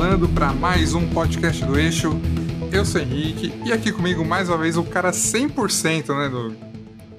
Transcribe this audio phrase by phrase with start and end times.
[0.00, 2.08] rolando para mais um podcast do Eixo.
[2.72, 6.54] Eu sou Henrique e aqui comigo mais uma vez o cara 100%, né, Doug?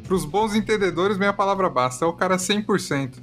[0.02, 3.20] Para os bons entendedores, minha palavra basta, é o cara 100%.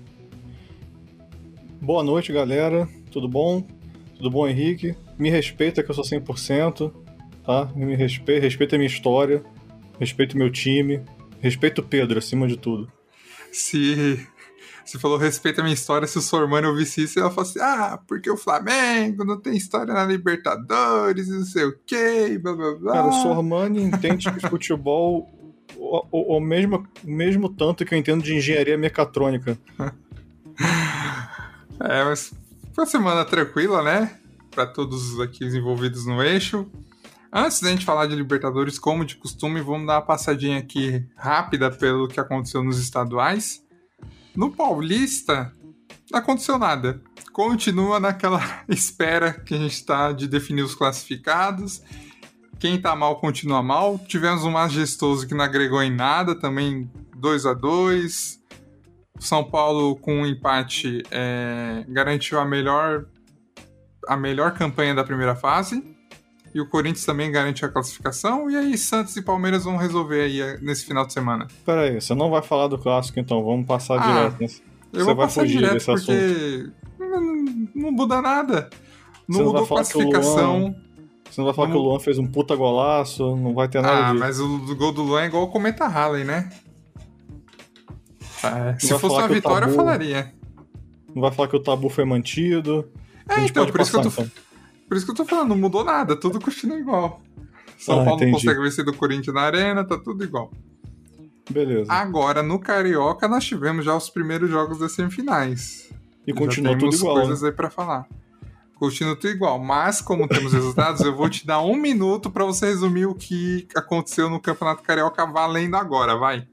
[1.82, 2.88] Boa noite, galera.
[3.10, 3.66] Tudo bom?
[4.16, 4.94] Tudo bom, Henrique?
[5.18, 6.92] Me respeita que eu sou 100%,
[7.44, 7.68] tá?
[7.74, 9.42] Me respeita, respeita a minha história,
[9.98, 11.02] respeita o meu time,
[11.40, 12.88] respeita o Pedro acima de tudo.
[13.50, 14.24] Se
[14.88, 18.00] você falou respeita a minha história, se o Sormani ouvisse isso, ela fala assim: ah,
[18.08, 22.92] porque o Flamengo não tem história na Libertadores, não sei o quê, blá blá blá.
[22.94, 25.28] Cara, o Sormani entende que futebol
[25.76, 29.58] o, o, o, mesmo, o mesmo tanto que eu entendo de engenharia mecatrônica.
[31.80, 32.32] é, mas
[32.72, 34.18] foi uma semana tranquila, né?
[34.50, 36.66] Para todos aqui envolvidos no eixo.
[37.30, 41.70] Antes da gente falar de Libertadores, como de costume, vamos dar uma passadinha aqui rápida
[41.70, 43.67] pelo que aconteceu nos estaduais.
[44.38, 45.52] No Paulista,
[46.12, 47.02] não aconteceu nada.
[47.32, 51.82] Continua naquela espera que a gente está de definir os classificados.
[52.60, 53.98] Quem tá mal continua mal.
[53.98, 58.40] Tivemos um majestoso que não agregou em nada, também 2 a 2
[59.18, 63.06] São Paulo, com um empate, é, garantiu a melhor,
[64.06, 65.82] a melhor campanha da primeira fase.
[66.54, 68.50] E o Corinthians também garante a classificação.
[68.50, 71.46] E aí, Santos e Palmeiras vão resolver aí eh, nesse final de semana.
[71.64, 74.40] Pera aí, você não vai falar do clássico então, vamos passar ah, direto.
[74.40, 74.62] Nesse...
[74.92, 76.72] Eu você vou passar direto porque assunto.
[76.98, 78.70] Não, não muda nada.
[79.28, 80.60] Não mudou classificação.
[80.60, 80.74] Luan,
[81.30, 81.74] você não vai falar não...
[81.74, 84.18] que o Luan fez um puta golaço, não vai ter nada Ah, disso.
[84.18, 86.48] mas o gol do Luan é igual o Cometa Halley, né?
[88.42, 89.72] É, se fosse uma vitória, tabu...
[89.72, 90.32] eu falaria.
[91.14, 92.88] Não vai falar que o tabu foi mantido.
[93.28, 94.08] É, então, por isso que eu tô.
[94.08, 94.30] Então.
[94.88, 97.20] Por isso que eu tô falando, não mudou nada, tudo continua igual.
[97.76, 98.32] São ah, Paulo entendi.
[98.32, 100.50] consegue vencer do Corinthians na arena, tá tudo igual.
[101.50, 101.92] Beleza.
[101.92, 105.92] Agora, no Carioca, nós tivemos já os primeiros jogos das semifinais.
[106.26, 107.14] E continua tudo igual.
[107.16, 107.48] coisas né?
[107.48, 108.06] aí pra falar.
[108.74, 109.58] Continua tudo igual.
[109.58, 113.66] Mas, como temos resultados, eu vou te dar um minuto para você resumir o que
[113.74, 116.46] aconteceu no Campeonato Carioca valendo agora, vai.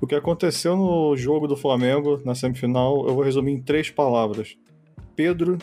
[0.00, 4.56] O que aconteceu no jogo do Flamengo, na semifinal, eu vou resumir em três palavras:
[5.16, 5.58] Pedro,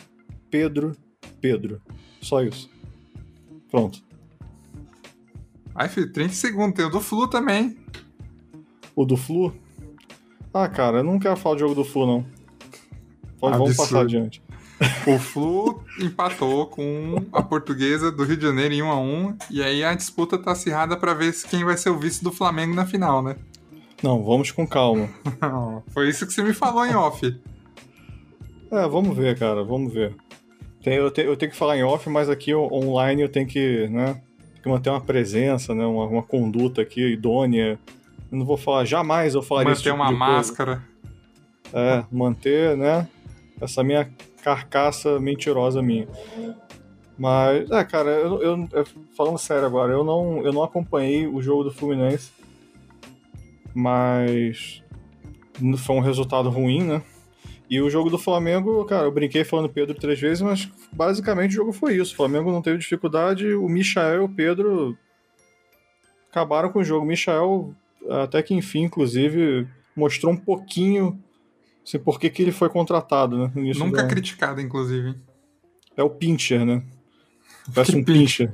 [0.50, 0.96] Pedro,
[1.42, 1.82] Pedro.
[2.22, 2.70] Só isso.
[3.70, 4.00] Pronto.
[5.74, 6.76] Ai, filho, 30 segundos.
[6.76, 7.78] Tem o do Flu também.
[8.96, 9.54] O do Flu?
[10.54, 12.26] Ah, cara, eu não quero falar do jogo do Flu, não.
[13.40, 14.44] Pode, vamos passar adiante.
[15.08, 19.64] O Flu empatou com a portuguesa do Rio de Janeiro em 1 a 1 e
[19.64, 22.86] aí a disputa tá acirrada para ver quem vai ser o vice do Flamengo na
[22.86, 23.36] final, né?
[24.04, 25.10] Não, vamos com calma.
[25.94, 27.40] Foi isso que você me falou em off.
[28.72, 30.16] É, vamos ver, cara, vamos ver.
[30.84, 34.20] Eu, te, eu, tenho que falar em off, mas aqui online eu tenho que, né,
[34.62, 37.80] que manter uma presença, né, uma, uma conduta aqui idônea.
[38.32, 40.84] Eu não vou falar, jamais eu falaria Manter tipo uma máscara.
[41.72, 43.08] É, manter, né,
[43.60, 44.10] essa minha
[44.44, 46.08] carcaça mentirosa minha.
[47.18, 51.40] Mas, é, cara, eu, eu, eu, falando sério agora, eu não, eu não acompanhei o
[51.40, 52.32] jogo do Fluminense,
[53.74, 54.82] mas
[55.78, 57.04] foi um resultado ruim, né?
[57.72, 61.56] E o jogo do Flamengo, cara, eu brinquei falando Pedro três vezes, mas basicamente o
[61.56, 62.12] jogo foi isso.
[62.12, 64.98] O Flamengo não teve dificuldade, o Michael e o Pedro
[66.30, 67.06] acabaram com o jogo.
[67.06, 67.74] O Michael,
[68.24, 69.66] até que enfim, inclusive,
[69.96, 71.18] mostrou um pouquinho
[71.88, 73.50] assim, por que, que ele foi contratado, né?
[73.56, 74.08] Nunca da...
[74.10, 75.16] criticado, inclusive.
[75.96, 76.84] É o Pincher, né?
[77.74, 78.52] Parece um Pincher.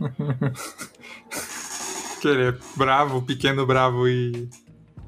[2.21, 4.47] que ele é bravo, pequeno bravo e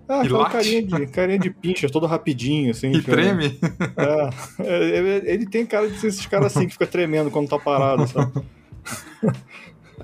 [0.10, 2.90] ah, aquela carinha de, carinha de pincher, todo rapidinho, assim.
[2.98, 3.60] E treme?
[3.96, 7.48] É, é, ele, ele, tem cara de ser esses caras assim que fica tremendo quando
[7.48, 8.42] tá parado, sabe?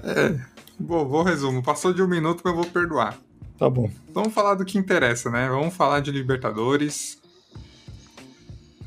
[0.04, 0.40] É,
[0.78, 1.64] bom, vou resumo.
[1.64, 3.18] Passou de um minuto, mas eu vou perdoar.
[3.58, 3.90] Tá bom.
[4.14, 5.50] Vamos falar do que interessa, né?
[5.50, 7.20] Vamos falar de Libertadores.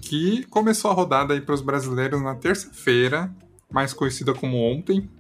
[0.03, 3.35] Que começou a rodada aí para os brasileiros na terça-feira,
[3.73, 5.11] mais conhecida como ontem.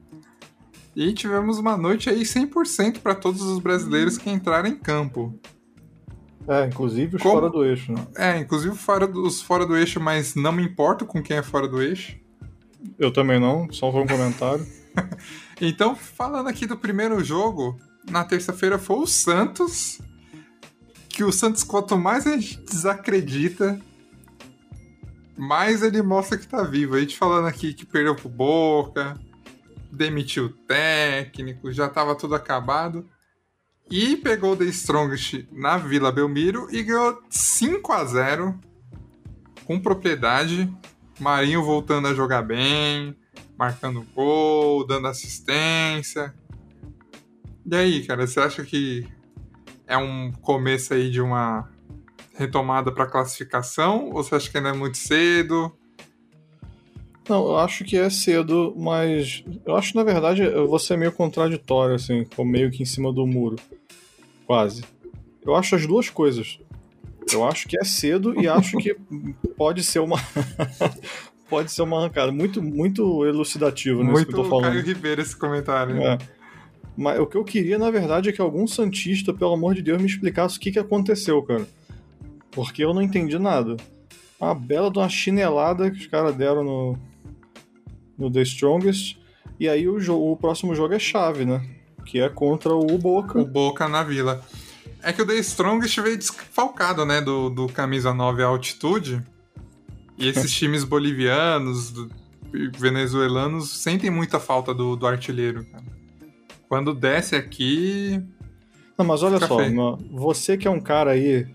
[0.94, 5.36] E tivemos uma noite aí 100% para todos os brasileiros que entraram em campo.
[6.48, 7.34] É, inclusive os Como...
[7.34, 8.06] fora do eixo, né?
[8.16, 11.42] É, inclusive fora do, os fora do eixo, mas não me importo com quem é
[11.42, 12.16] fora do eixo.
[12.98, 14.66] Eu também não, só um comentário.
[15.60, 17.78] então, falando aqui do primeiro jogo,
[18.10, 20.00] na terça-feira foi o Santos.
[21.08, 23.78] Que o Santos, quanto mais a gente desacredita,
[25.36, 26.94] mais ele mostra que tá vivo.
[26.94, 29.18] A gente falando aqui que perdeu pro Boca,
[29.92, 33.06] demitiu o técnico, já tava tudo acabado.
[33.90, 38.60] E pegou o The Strongest na Vila Belmiro e ganhou 5 a 0
[39.64, 40.70] com propriedade.
[41.18, 43.16] Marinho voltando a jogar bem,
[43.58, 46.34] marcando gol, dando assistência.
[47.64, 49.06] E aí, cara, você acha que
[49.86, 51.68] é um começo aí de uma
[52.34, 55.77] retomada para classificação ou você acha que ainda é muito cedo?
[57.28, 61.12] Não, eu acho que é cedo, mas eu acho na verdade eu vou ser meio
[61.12, 63.56] contraditório, assim, meio que em cima do muro.
[64.46, 64.82] Quase.
[65.44, 66.58] Eu acho as duas coisas.
[67.30, 68.96] Eu acho que é cedo e acho que
[69.56, 70.16] pode ser uma.
[71.48, 72.32] pode ser uma arrancada.
[72.32, 74.72] Muito, muito elucidativo nisso muito que eu tô falando.
[74.72, 75.94] Caio Ribeiro esse comentário.
[75.94, 76.14] Né?
[76.14, 76.18] É.
[76.96, 80.00] Mas o que eu queria, na verdade, é que algum Santista, pelo amor de Deus,
[80.00, 81.66] me explicasse o que, que aconteceu, cara.
[82.50, 83.76] Porque eu não entendi nada.
[84.40, 86.98] Uma bela de uma chinelada que os caras deram no,
[88.18, 89.16] no The Strongest.
[89.60, 91.64] E aí o, jogo, o próximo jogo é chave, né?
[92.04, 93.38] Que é contra o Boca.
[93.38, 94.42] O Boca na Vila.
[95.02, 97.20] É que o The Strongest veio desfalcado, né?
[97.20, 99.22] Do, do camisa 9 altitude.
[100.16, 102.10] E esses times bolivianos, do,
[102.76, 105.84] venezuelanos, sentem muita falta do, do artilheiro, cara.
[106.68, 108.22] Quando desce aqui.
[108.98, 109.96] Não, mas olha só, feio.
[110.10, 111.46] você que é um cara aí.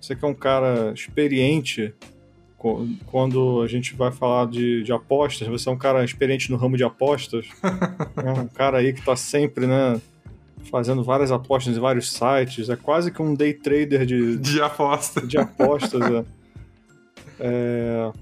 [0.00, 1.94] Você que é um cara experiente
[3.06, 6.76] quando a gente vai falar de, de apostas, você é um cara experiente no ramo
[6.76, 7.46] de apostas,
[8.24, 10.00] é um cara aí que tá sempre, né,
[10.70, 15.28] fazendo várias apostas em vários sites, é quase que um day trader de, de apostas.
[15.28, 16.24] De apostas, é.
[17.40, 18.12] é.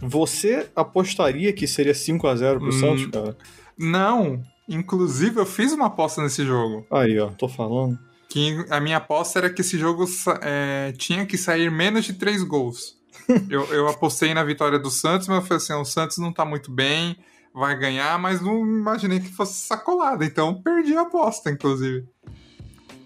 [0.00, 3.36] Você apostaria que seria 5 a 0 pro hum, Santos, cara?
[3.78, 4.42] Não.
[4.68, 6.86] Inclusive, eu fiz uma aposta nesse jogo.
[6.90, 7.98] Aí, ó, tô falando.
[8.28, 10.04] Que a minha aposta era que esse jogo
[10.40, 13.01] é, tinha que sair menos de 3 gols
[13.48, 16.44] eu, eu apostei na vitória do Santos, mas eu falei assim: o Santos não tá
[16.44, 17.16] muito bem,
[17.54, 20.24] vai ganhar, mas não imaginei que fosse sacolada.
[20.24, 22.06] Então perdi a aposta, inclusive.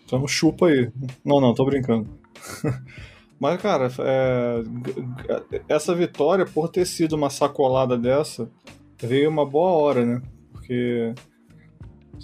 [0.05, 0.91] Então chupa aí.
[1.25, 2.09] Não, não, tô brincando.
[3.41, 4.63] mas, cara, é...
[5.69, 8.49] essa vitória, por ter sido uma sacolada dessa,
[9.01, 10.23] veio uma boa hora, né?
[10.53, 11.12] Porque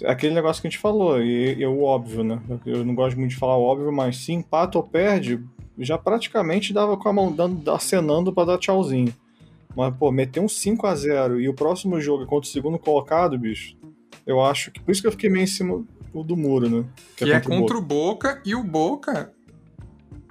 [0.01, 2.41] é aquele negócio que a gente falou, e, e o óbvio, né?
[2.65, 5.43] Eu não gosto muito de falar óbvio, mas se empata ou perde,
[5.77, 9.13] já praticamente dava com a mão dando, acenando para dar tchauzinho.
[9.75, 12.77] Mas, pô, meter um 5 a 0 e o próximo jogo é contra o segundo
[12.77, 13.75] colocado, bicho,
[14.25, 14.79] eu acho que.
[14.79, 15.83] Por isso que eu fiquei meio em cima
[16.13, 16.85] do muro, né?
[17.15, 18.29] Que, que é, contra, é contra o Boca.
[18.35, 18.41] Boca.
[18.45, 19.33] e o Boca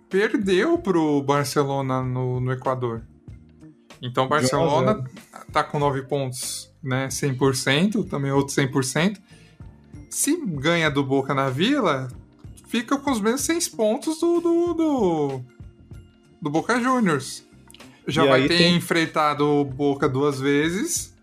[0.08, 3.02] perdeu pro Barcelona no, no Equador.
[4.00, 5.04] Então o Barcelona
[5.52, 7.08] tá com 9 pontos, né?
[7.08, 9.18] 100%, também outro 100%.
[10.10, 12.08] Se ganha do Boca na Vila,
[12.72, 15.40] fica com os mesmos seis pontos do, do, do,
[16.40, 17.46] do Boca Juniors.
[18.08, 18.74] Já e vai ter tem...
[18.74, 21.14] enfrentado o Boca duas vezes.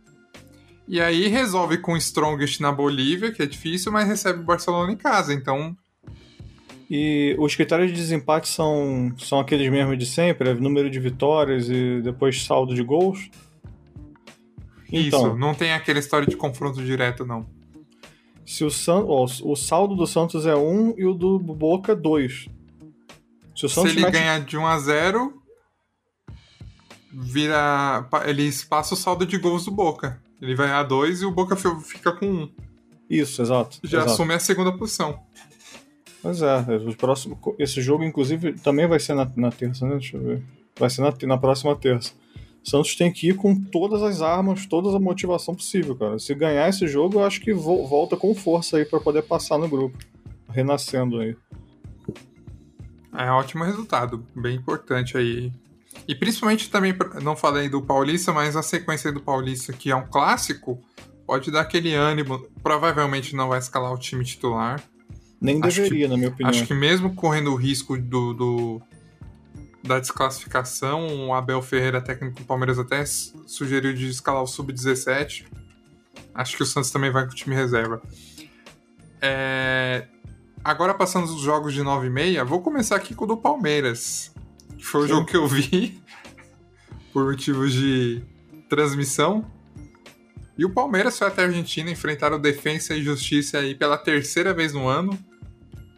[0.87, 4.93] E aí resolve com o Strongest na Bolívia, que é difícil, mas recebe o Barcelona
[4.93, 5.75] em casa, então.
[6.87, 10.49] E os critérios de desempate são, são aqueles mesmos de sempre?
[10.49, 13.27] É número de vitórias e depois saldo de gols?
[14.91, 17.45] Então, Isso, não tem aquela história de confronto direto, não.
[18.49, 19.05] Se o, San...
[19.05, 22.49] Ó, o saldo do Santos é 1 e o do Boca 2.
[23.55, 24.13] Se, o Santos Se ele mete...
[24.13, 25.43] ganhar de 1 a 0
[27.13, 28.09] vira.
[28.25, 30.19] Ele passa o saldo de gols do Boca.
[30.41, 32.51] Ele vai a 2 e o Boca fica com 1.
[33.07, 33.77] Isso, exato.
[33.83, 34.13] Já exato.
[34.13, 35.19] assume a segunda posição.
[36.19, 36.57] Pois é,
[36.87, 39.97] o próximo, esse jogo, inclusive, também vai ser na, na terça, né?
[39.97, 40.43] Deixa eu ver.
[40.75, 42.13] Vai ser na, na próxima terça.
[42.63, 46.19] Santos tem que ir com todas as armas, toda a motivação possível, cara.
[46.19, 49.57] Se ganhar esse jogo, eu acho que vo volta com força aí para poder passar
[49.57, 49.97] no grupo.
[50.49, 51.35] Renascendo aí.
[53.17, 55.51] É ótimo resultado, bem importante aí.
[56.07, 60.05] E principalmente também, não falei do Paulista, mas a sequência do Paulista, que é um
[60.05, 60.79] clássico,
[61.25, 62.47] pode dar aquele ânimo.
[62.61, 64.81] Provavelmente não vai escalar o time titular.
[65.41, 66.49] Nem acho deveria, que, na minha opinião.
[66.49, 68.81] Acho que mesmo correndo o risco do, do
[69.83, 75.45] da desclassificação, o Abel Ferreira, técnico do Palmeiras, até sugeriu de escalar o sub-17.
[76.33, 78.01] Acho que o Santos também vai com o time reserva.
[79.21, 80.07] É...
[80.63, 84.33] Agora, passando os jogos de 9 e meia, vou começar aqui com o do Palmeiras.
[84.77, 85.05] Que foi Sim.
[85.05, 86.01] o jogo que eu vi
[87.13, 88.21] por motivos de
[88.67, 89.49] transmissão.
[90.57, 94.53] E o Palmeiras foi até a Argentina enfrentar o Defensa e Justiça aí pela terceira
[94.53, 95.17] vez no ano,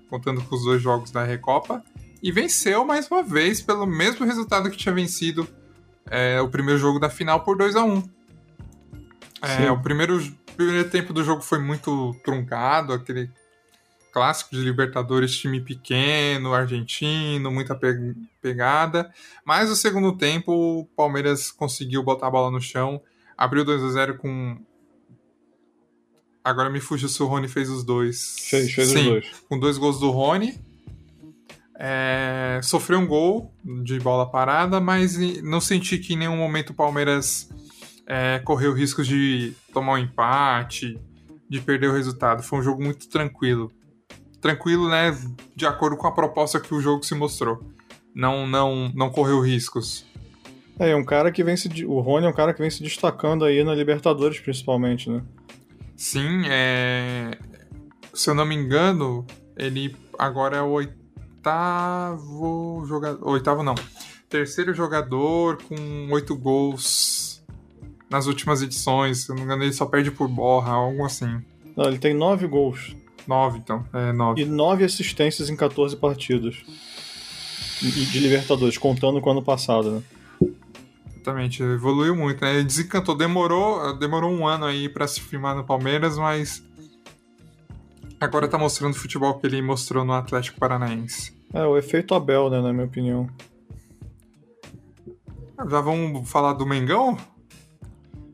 [0.08, 1.84] contando com os dois jogos da Recopa
[2.22, 5.48] e venceu mais uma vez pelo mesmo resultado que tinha vencido
[6.10, 8.10] é, o primeiro jogo da final por 2 a 1
[9.42, 10.22] é, O primeiro,
[10.56, 13.30] primeiro tempo do jogo foi muito truncado, aquele
[14.12, 19.12] clássico de Libertadores, time pequeno, argentino, muita pe pegada.
[19.46, 23.01] Mas o segundo tempo, o Palmeiras conseguiu botar a bola no chão,
[23.38, 24.60] abriu 2 a 0 com.
[26.44, 28.36] Agora me fugiu se o Rony fez os dois.
[28.50, 29.44] Fez, fez Sim, os dois.
[29.48, 30.60] Com dois gols do Rony
[31.84, 33.52] é, sofreu um gol
[33.84, 37.50] de bola parada, mas não senti que em nenhum momento o Palmeiras
[38.06, 41.02] é, correu riscos de tomar um empate,
[41.50, 42.44] de perder o resultado.
[42.44, 43.72] Foi um jogo muito tranquilo.
[44.40, 45.18] Tranquilo, né?
[45.56, 47.60] De acordo com a proposta que o jogo se mostrou.
[48.14, 50.06] Não, não, não correu riscos.
[50.78, 51.68] É, um cara que vem se.
[51.86, 55.24] O Rony é um cara que vem se destacando aí na Libertadores, principalmente, né?
[55.96, 57.38] Sim, é.
[58.14, 59.26] Se eu não me engano,
[59.58, 60.80] ele agora é o
[61.41, 63.27] oitavo jogador.
[63.27, 63.75] Oitavo não.
[64.29, 67.43] Terceiro jogador com oito gols
[68.10, 69.24] nas últimas edições.
[69.24, 71.41] Se eu não me engano, ele só perde por borra, algo assim.
[71.75, 72.95] Não, ele tem nove gols.
[73.27, 73.86] Nove, então.
[73.93, 74.41] É, nove.
[74.41, 76.55] E nove assistências em 14 partidas.
[77.81, 80.03] De Libertadores, contando com o ano passado, né?
[81.15, 82.55] Exatamente, evoluiu muito, né?
[82.55, 86.63] Ele desencantou, demorou, demorou um ano aí para se firmar no Palmeiras, mas
[88.25, 91.36] agora tá mostrando o futebol que ele mostrou no Atlético Paranaense.
[91.54, 93.28] É, o efeito Abel, né, na minha opinião.
[95.70, 97.18] Já vamos falar do Mengão?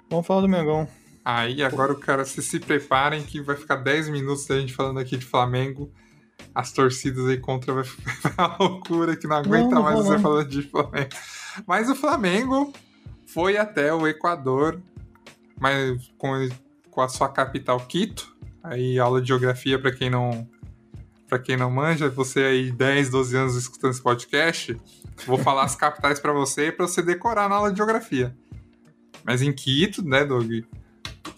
[0.10, 0.88] Vamos falar do Mengão.
[1.26, 5.00] Aí agora o cara, se se preparem que vai ficar 10 minutos da gente falando
[5.00, 5.92] aqui de Flamengo.
[6.54, 10.20] As torcidas aí contra vai ficar uma loucura que não aguenta não, mais não, você
[10.20, 11.10] falando de Flamengo.
[11.66, 12.72] Mas o Flamengo
[13.26, 14.82] foi até o Equador,
[15.60, 16.30] mas com,
[16.90, 18.37] com a sua capital Quito.
[18.70, 20.48] Aí aula de geografia para quem não
[21.28, 24.80] para quem não manja, você aí 10, 12 anos escutando esse podcast,
[25.26, 28.34] vou falar as capitais para você para você decorar na aula de geografia.
[29.26, 30.64] Mas em Quito, né, Doug?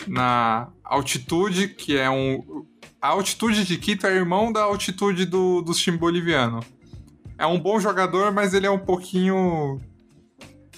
[0.07, 2.65] Na altitude, que é um
[3.01, 6.59] a altitude de Quito é irmão da altitude do, do time boliviano.
[7.37, 9.79] É um bom jogador, mas ele é um pouquinho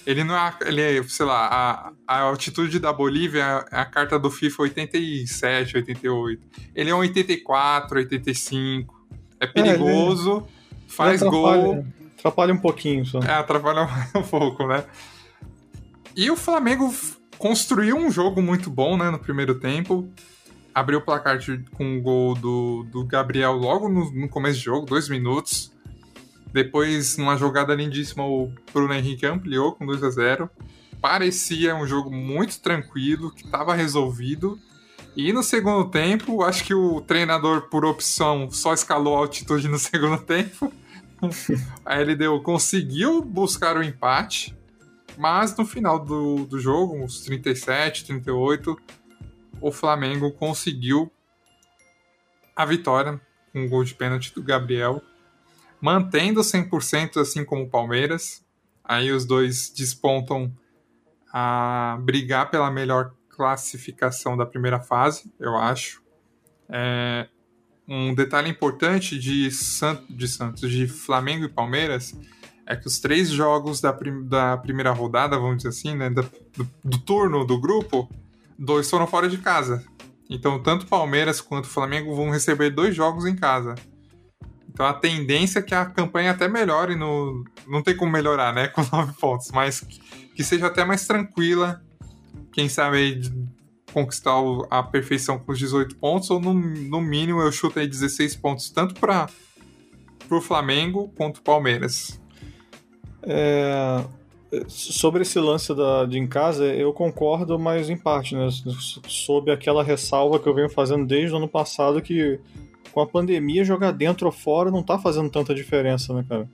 [0.06, 0.54] ele não é.
[0.62, 5.76] Ele é, sei lá, a, a altitude da Bolívia é a carta do FIFA 87,
[5.76, 6.42] 88.
[6.74, 9.02] Ele é um 84, 85.
[9.40, 11.84] É perigoso, é, faz gol.
[12.18, 13.18] Atrapalha um pouquinho só.
[13.20, 14.84] É, atrapalha um pouco, né?
[16.14, 16.94] E o Flamengo
[17.38, 20.08] construiu um jogo muito bom, né, no primeiro tempo.
[20.74, 21.38] Abriu o placar
[21.72, 25.71] com um gol do, do Gabriel logo no, no começo do jogo, dois minutos.
[26.52, 30.50] Depois, numa jogada lindíssima, o Bruno Henrique ampliou com 2 a 0
[31.00, 34.58] Parecia um jogo muito tranquilo, que estava resolvido.
[35.16, 39.78] E no segundo tempo, acho que o treinador, por opção, só escalou a altitude no
[39.80, 40.72] segundo tempo.
[41.84, 44.56] Aí ele deu, conseguiu buscar o empate,
[45.16, 48.76] mas no final do, do jogo, uns 37, 38,
[49.60, 51.10] o Flamengo conseguiu
[52.54, 53.20] a vitória
[53.52, 55.02] com um gol de pênalti do Gabriel
[55.82, 58.42] mantendo 100% assim como o Palmeiras.
[58.84, 60.54] Aí os dois despontam
[61.32, 66.00] a brigar pela melhor classificação da primeira fase, eu acho.
[66.68, 67.28] É,
[67.88, 72.14] um detalhe importante de, Santos, de Santos, de Flamengo e Palmeiras,
[72.64, 76.22] é que os três jogos da, prim, da primeira rodada, vamos dizer assim, né, do,
[76.56, 78.08] do, do turno do grupo,
[78.56, 79.84] dois foram fora de casa.
[80.30, 83.74] Então, tanto Palmeiras quanto Flamengo vão receber dois jogos em casa.
[84.72, 87.44] Então a tendência é que a campanha até melhore no.
[87.68, 88.68] Não tem como melhorar, né?
[88.74, 89.80] Com nove pontos, mas
[90.34, 91.82] que seja até mais tranquila.
[92.52, 93.20] Quem sabe aí
[93.92, 94.34] conquistar
[94.70, 98.70] a perfeição com os 18 pontos, ou no, no mínimo eu chuto aí 16 pontos,
[98.70, 99.28] tanto para
[100.30, 102.18] o Flamengo quanto o Palmeiras.
[103.22, 104.02] É,
[104.66, 108.48] sobre esse lance da, de em casa, eu concordo, mas em parte, né?
[109.06, 112.40] Sob aquela ressalva que eu venho fazendo desde o ano passado que
[112.92, 116.48] com a pandemia, jogar dentro ou fora não tá fazendo tanta diferença, né, cara?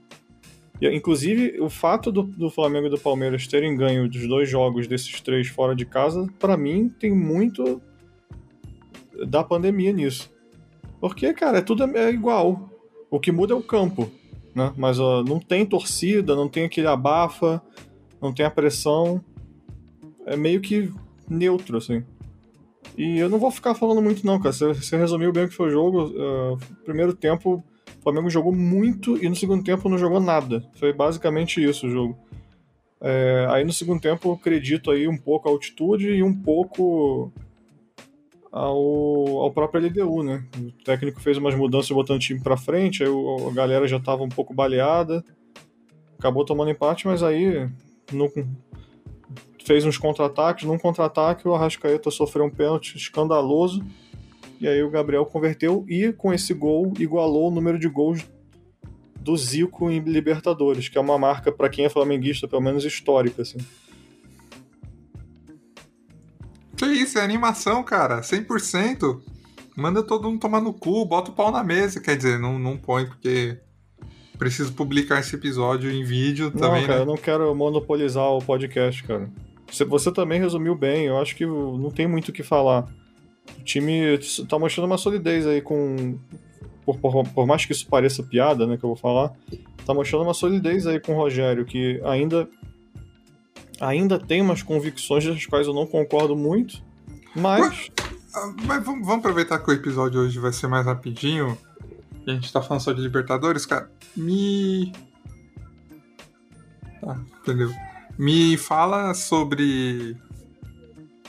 [0.81, 4.87] E, inclusive, o fato do, do Flamengo e do Palmeiras terem ganho dos dois jogos
[4.87, 7.81] desses três fora de casa, para mim, tem muito
[9.27, 10.31] da pandemia nisso.
[11.01, 12.69] Porque, cara, é tudo é igual.
[13.11, 14.09] O que muda é o campo,
[14.55, 14.73] né?
[14.77, 17.61] Mas ó, não tem torcida, não tem aquele abafa,
[18.21, 19.23] não tem a pressão.
[20.25, 20.91] É meio que
[21.29, 22.03] neutro, assim.
[22.97, 24.51] E eu não vou ficar falando muito, não, cara.
[24.51, 26.05] Você, você resumiu bem o que foi o jogo.
[26.07, 27.63] Uh, primeiro tempo,
[27.99, 30.63] o Flamengo jogou muito e no segundo tempo não jogou nada.
[30.75, 32.17] Foi basicamente isso o jogo.
[33.01, 37.31] É, aí no segundo tempo, acredito aí um pouco a altitude e um pouco
[38.51, 40.43] ao, ao próprio LDU, né?
[40.57, 44.23] O técnico fez umas mudanças botando o time pra frente, aí a galera já tava
[44.23, 45.23] um pouco baleada,
[46.17, 47.69] acabou tomando empate, mas aí
[48.11, 48.29] não,
[49.63, 50.65] fez uns contra-ataques.
[50.65, 53.83] Num contra-ataque, o Arrascaeta sofreu um pênalti escandaloso.
[54.59, 58.25] E aí o Gabriel converteu e com esse gol igualou o número de gols
[59.19, 63.41] do Zico em Libertadores, que é uma marca para quem é flamenguista, pelo menos histórica,
[63.41, 63.59] assim.
[66.75, 68.21] Que isso, é animação, cara.
[68.21, 69.21] 100%.
[69.75, 72.01] Manda todo mundo tomar no cu, bota o pau na mesa.
[72.01, 73.57] Quer dizer, não, não põe porque
[74.37, 76.85] preciso publicar esse episódio em vídeo não, também.
[76.85, 77.01] Cara, né?
[77.01, 79.29] eu não quero monopolizar o podcast, cara.
[79.71, 82.87] Você também resumiu bem, eu acho que não tem muito o que falar.
[83.59, 86.17] O time tá mostrando uma solidez aí com.
[86.85, 89.31] Por, por, por, mais que isso pareça piada, né, que eu vou falar,
[89.85, 92.49] tá mostrando uma solidez aí com o Rogério, que ainda
[93.79, 96.83] ainda tem umas convicções das quais eu não concordo muito,
[97.35, 97.89] mas.
[98.33, 101.57] Ah, mas vamos, aproveitar que o episódio hoje vai ser mais rapidinho.
[102.27, 103.89] A gente tá falando só de Libertadores, cara.
[104.15, 104.91] Me.
[107.01, 107.71] Tá, entendeu?
[108.19, 110.17] Me fala sobre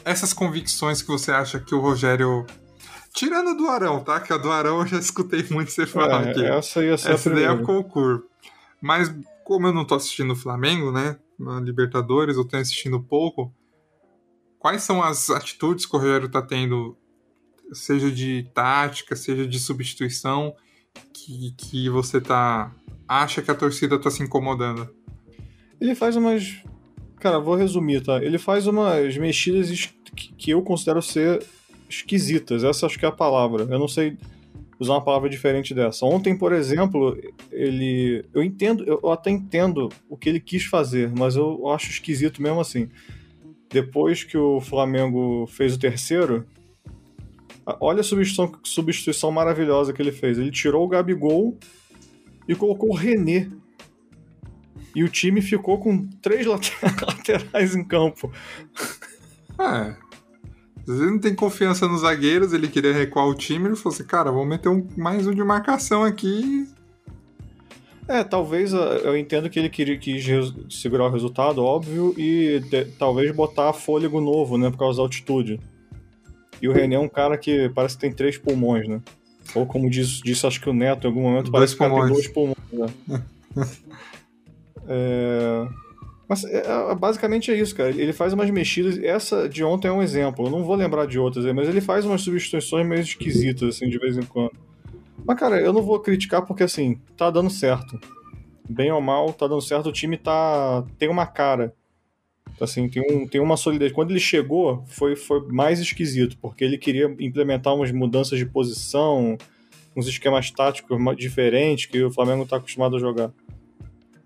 [0.05, 2.45] essas convicções que você acha que o Rogério.
[3.15, 4.19] Tirando do Arão, tá?
[4.19, 6.45] Que a do Arão eu já escutei muito você falar é, aqui.
[6.45, 7.55] Essa ia ser Essa a é primeira.
[7.55, 8.25] o concurso.
[8.81, 11.17] Mas como eu não tô assistindo o Flamengo, né?
[11.39, 13.55] Na Libertadores, eu tenho assistindo pouco.
[14.59, 16.97] Quais são as atitudes que o Rogério tá tendo,
[17.73, 20.57] seja de tática, seja de substituição,
[21.13, 22.75] que, que você tá.
[23.07, 24.93] acha que a torcida tá se incomodando?
[25.81, 26.63] Ele faz umas.
[27.21, 28.23] Cara, vou resumir, tá?
[28.23, 29.93] Ele faz umas mexidas
[30.39, 31.45] que eu considero ser
[31.89, 32.65] esquisitas.
[32.65, 33.65] Essa acho que é a palavra.
[33.65, 34.17] Eu não sei
[34.79, 36.07] usar uma palavra diferente dessa.
[36.07, 37.17] Ontem, por exemplo,
[37.53, 38.25] ele.
[38.33, 42.61] Eu entendo, eu até entendo o que ele quis fazer, mas eu acho esquisito mesmo
[42.61, 42.89] assim.
[43.69, 46.47] Depois que o Flamengo fez o terceiro,
[47.79, 50.39] olha a substituição, substituição maravilhosa que ele fez.
[50.39, 51.57] Ele tirou o Gabigol
[52.49, 53.51] e colocou o René.
[54.95, 58.33] E o time ficou com três late- laterais em campo.
[59.59, 59.95] É.
[60.81, 64.05] Às vezes não tem confiança nos zagueiros, ele queria recuar o time, ele falou assim,
[64.05, 66.67] cara, vou meter um, mais um de marcação aqui.
[68.09, 70.25] É, talvez ah, eu entendo que ele queria quis
[70.69, 75.61] segurar o resultado, óbvio, e de- talvez botar fôlego novo, né, por causa da altitude.
[76.61, 79.01] E o René é um cara que parece que tem três pulmões, né?
[79.55, 82.13] Ou como disse, disse acho que o Neto em algum momento, Dois parece que tem
[82.13, 82.57] dois pulmões.
[82.73, 83.23] Né?
[84.89, 85.67] É,
[86.29, 87.91] Mas é, é, basicamente é isso, cara.
[87.91, 88.99] Ele faz umas mexidas.
[88.99, 90.47] Essa de ontem é um exemplo.
[90.47, 93.99] Eu não vou lembrar de outras, mas ele faz umas substituições meio esquisitas, assim, de
[93.99, 94.53] vez em quando.
[95.25, 97.99] Mas, cara, eu não vou criticar porque, assim, tá dando certo.
[98.69, 99.89] Bem ou mal, tá dando certo.
[99.89, 100.85] O time tá.
[100.99, 101.75] tem uma cara.
[102.61, 103.91] Assim, tem, um, tem uma solidez.
[103.91, 109.37] Quando ele chegou, foi, foi mais esquisito, porque ele queria implementar umas mudanças de posição,
[109.97, 113.33] uns esquemas táticos diferentes que o Flamengo tá acostumado a jogar.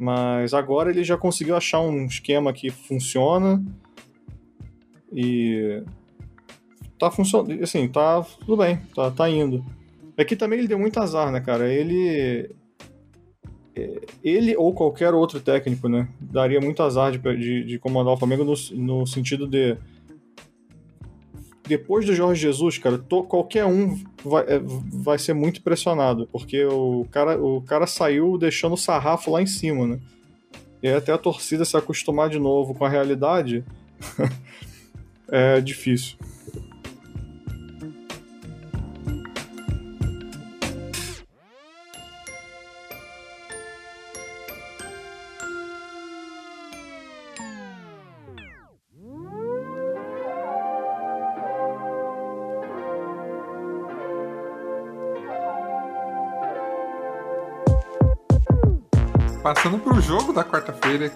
[0.04, 3.64] Mas agora ele já conseguiu achar um esquema que funciona
[5.10, 5.82] e
[6.98, 9.64] tá funcionando, assim, tá tudo bem, tá, tá indo.
[10.14, 11.72] É que também ele deu muito azar, né, cara?
[11.72, 12.50] Ele
[13.74, 18.18] é, ele ou qualquer outro técnico, né, daria muito azar de, de, de comandar o
[18.18, 19.74] Flamengo no, no sentido de
[21.66, 26.64] depois do Jorge Jesus, cara, to- qualquer um vai, é, vai ser muito pressionado, porque
[26.64, 29.98] o cara, o cara saiu deixando o sarrafo lá em cima, né?
[30.82, 33.64] E até a torcida se acostumar de novo com a realidade
[35.28, 36.16] é difícil.
[60.84, 61.10] Quarta-feira,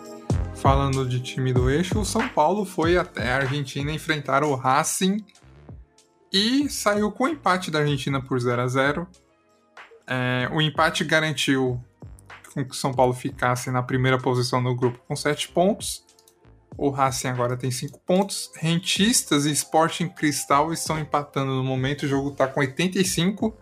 [0.57, 5.25] falando de time do eixo, o São Paulo foi até a Argentina enfrentar o Racing
[6.33, 9.07] e saiu com o empate da Argentina por 0 a 0
[10.07, 11.83] É, o empate garantiu
[12.55, 16.03] que o São Paulo ficasse na primeira posição no grupo com 7 pontos.
[16.77, 18.51] O Racing agora tem 5 pontos.
[18.57, 22.05] Rentistas e Sporting Cristal estão empatando no momento.
[22.05, 23.55] O jogo está com 85.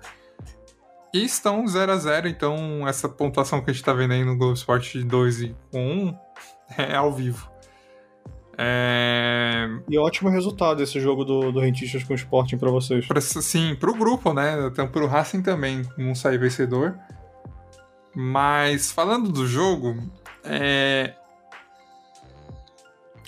[1.12, 4.37] E estão 0 a 0 então essa pontuação que a gente tá vendo aí no
[4.37, 6.19] Globo Esporte de 2 e com 1
[6.79, 7.51] é ao vivo.
[8.59, 9.69] É...
[9.88, 13.07] E ótimo resultado esse jogo do, do Rentistas com o Sporting pra vocês.
[13.07, 14.66] Pra, sim, pro grupo, né?
[14.66, 16.99] Então pro Racing também não sair vencedor.
[18.14, 19.95] Mas falando do jogo,
[20.42, 21.14] é...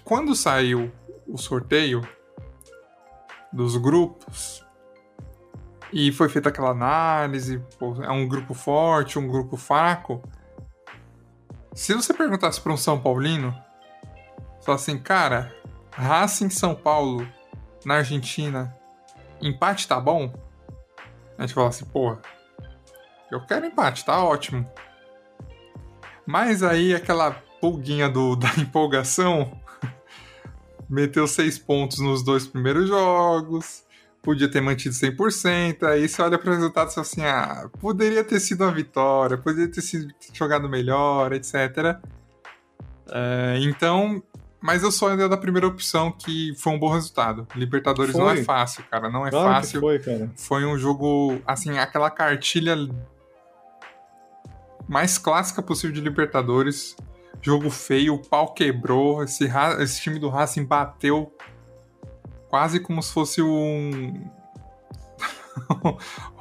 [0.03, 0.91] quando saiu
[1.27, 2.01] o sorteio
[3.53, 4.65] dos grupos
[5.93, 10.23] e foi feita aquela análise, pô, é um grupo forte, um grupo fraco.
[11.73, 13.55] Se você perguntasse para um São Paulino,
[14.63, 15.55] fala assim, cara,
[15.93, 17.27] Racing São Paulo
[17.85, 18.77] na Argentina,
[19.41, 20.33] empate tá bom?
[21.39, 22.21] A gente fala assim, porra,
[23.31, 24.69] eu quero empate, tá ótimo.
[26.27, 29.59] Mas aí aquela pulguinha do, da empolgação
[30.89, 33.85] meteu seis pontos nos dois primeiros jogos,
[34.29, 38.23] podia ter mantido 100%, aí você olha para o resultado e fala assim, ah, poderia
[38.23, 41.99] ter sido uma vitória, poderia ter sido jogado melhor, etc.
[43.11, 44.23] É, então,
[44.61, 47.49] mas eu sou ainda da primeira opção que foi um bom resultado.
[47.57, 48.45] Libertadores não é Foi.
[48.45, 49.81] fácil, cara, não é Claro fácil.
[49.81, 50.31] foi, cara.
[50.37, 52.77] Foi um jogo, assim, aquela cartilha
[54.87, 56.95] mais clássica possível de Libertadores.
[57.41, 61.33] jogo feio, o pau quebrou, esse, esse time do Racing bateu
[62.49, 64.29] quase como se fosse um.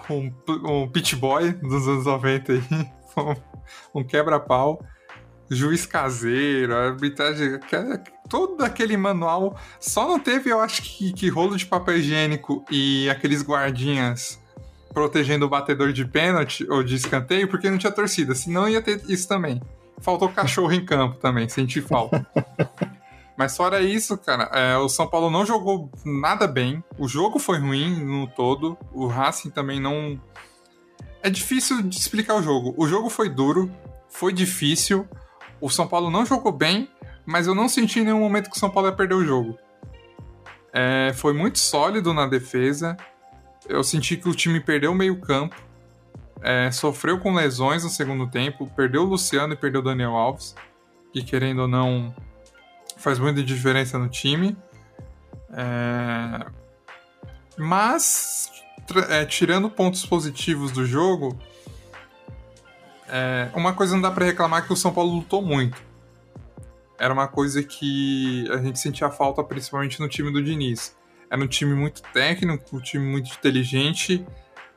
[0.09, 2.63] um, um pit boy dos anos 90 aí.
[3.93, 4.83] um quebra-pau.
[5.49, 7.59] Juiz caseiro, arbitragem.
[8.29, 9.57] Todo aquele manual.
[9.79, 14.39] Só não teve, eu acho que, que rolo de papel higiênico e aqueles guardinhas
[14.93, 18.33] protegendo o batedor de pênalti ou de escanteio, porque não tinha torcida.
[18.33, 19.61] Senão ia ter isso também.
[19.99, 22.25] Faltou cachorro em campo também, senti falta.
[23.37, 26.83] Mas fora isso, cara, é, o São Paulo não jogou nada bem.
[26.97, 28.75] O jogo foi ruim no todo.
[28.91, 30.19] O Racing também não.
[31.21, 32.73] É difícil de explicar o jogo.
[32.75, 33.71] O jogo foi duro,
[34.09, 35.07] foi difícil.
[35.61, 36.89] O São Paulo não jogou bem,
[37.27, 39.55] mas eu não senti em nenhum momento que o São Paulo ia perder o jogo.
[40.73, 42.97] É, foi muito sólido na defesa.
[43.69, 45.55] Eu senti que o time perdeu o meio-campo.
[46.41, 50.55] É, sofreu com lesões no segundo tempo, perdeu o Luciano e perdeu o Daniel Alves,
[51.11, 52.15] que querendo ou não
[52.97, 54.57] faz muita diferença no time.
[55.51, 56.45] É...
[57.57, 58.51] Mas,
[59.09, 61.37] é, tirando pontos positivos do jogo,
[63.07, 65.81] é, uma coisa não dá para reclamar que o São Paulo lutou muito.
[66.99, 70.95] Era uma coisa que a gente sentia falta principalmente no time do Diniz.
[71.29, 74.25] Era um time muito técnico, um time muito inteligente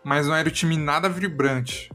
[0.02, 1.90] mas não era um time nada vibrante.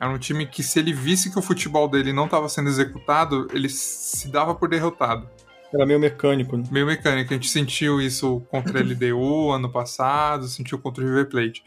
[0.00, 3.48] Era um time que, se ele visse que o futebol dele não estava sendo executado,
[3.52, 5.28] ele se dava por derrotado.
[5.72, 6.64] Era meio mecânico, né?
[6.70, 7.32] Meio mecânico.
[7.32, 11.64] A gente sentiu isso contra a LDU ano passado, sentiu contra o River Plate.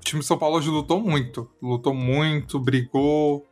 [0.00, 1.50] O time de São Paulo hoje lutou muito.
[1.62, 3.46] Lutou muito, brigou.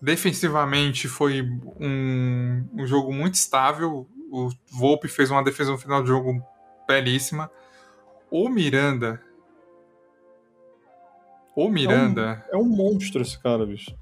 [0.00, 1.42] Defensivamente foi
[1.80, 4.06] um, um jogo muito estável.
[4.32, 6.42] O Volpe fez uma defesa no final do jogo
[6.86, 7.50] belíssima.
[8.30, 9.20] O Miranda,
[11.54, 12.44] o Miranda.
[12.50, 13.94] É um, é um monstro esse cara, bicho.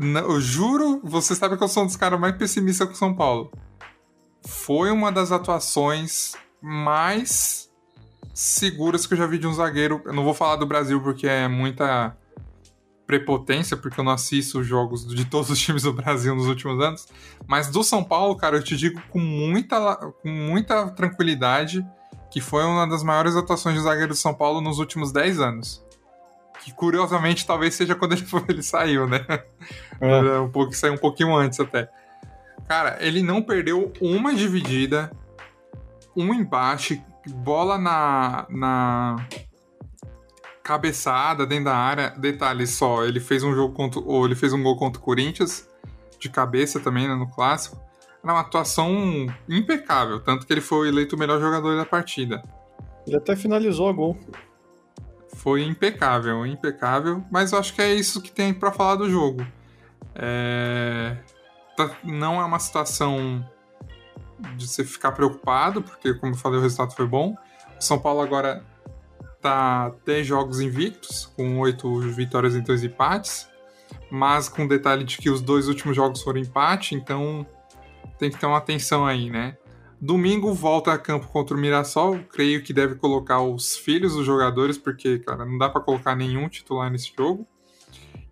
[0.00, 3.14] Não, eu juro, você sabe que eu sou um dos caras mais pessimistas com São
[3.14, 3.50] Paulo.
[4.48, 7.70] Foi uma das atuações mais
[8.32, 10.00] seguras que eu já vi de um zagueiro.
[10.06, 12.16] Eu não vou falar do Brasil porque é muita
[13.06, 16.82] prepotência, porque eu não assisto os jogos de todos os times do Brasil nos últimos
[16.82, 17.06] anos.
[17.46, 21.86] Mas do São Paulo, cara, eu te digo com muita, com muita tranquilidade
[22.30, 25.84] que foi uma das maiores atuações de zagueiro do São Paulo nos últimos 10 anos
[26.64, 29.24] que curiosamente talvez seja quando ele, ele saiu, né?
[30.00, 30.40] É.
[30.40, 31.88] Um pouco, saiu um pouquinho antes até.
[32.68, 35.10] Cara, ele não perdeu uma dividida,
[36.16, 39.16] um embate, bola na, na
[40.62, 42.10] cabeçada dentro da área.
[42.10, 45.68] Detalhe só, ele fez um jogo contra, ou ele fez um gol contra o Corinthians
[46.18, 47.80] de cabeça também né, no clássico.
[48.22, 52.42] Era uma atuação impecável, tanto que ele foi eleito o melhor jogador da partida.
[53.06, 54.18] Ele até finalizou a gol
[55.38, 57.24] foi impecável, impecável.
[57.30, 59.46] Mas eu acho que é isso que tem para falar do jogo.
[60.14, 61.16] É...
[61.78, 63.48] Tá, não é uma situação
[64.56, 67.36] de você ficar preocupado, porque, como eu falei, o resultado foi bom.
[67.78, 68.66] O São Paulo agora
[69.40, 73.48] tá 10 jogos invictos, com 8 vitórias e 2 empates,
[74.10, 77.46] mas com o detalhe de que os dois últimos jogos foram empate, então
[78.18, 79.56] tem que ter uma atenção aí, né?
[80.00, 82.18] Domingo volta a campo contra o Mirassol.
[82.32, 86.48] Creio que deve colocar os filhos dos jogadores, porque, cara, não dá para colocar nenhum
[86.48, 87.46] titular nesse jogo.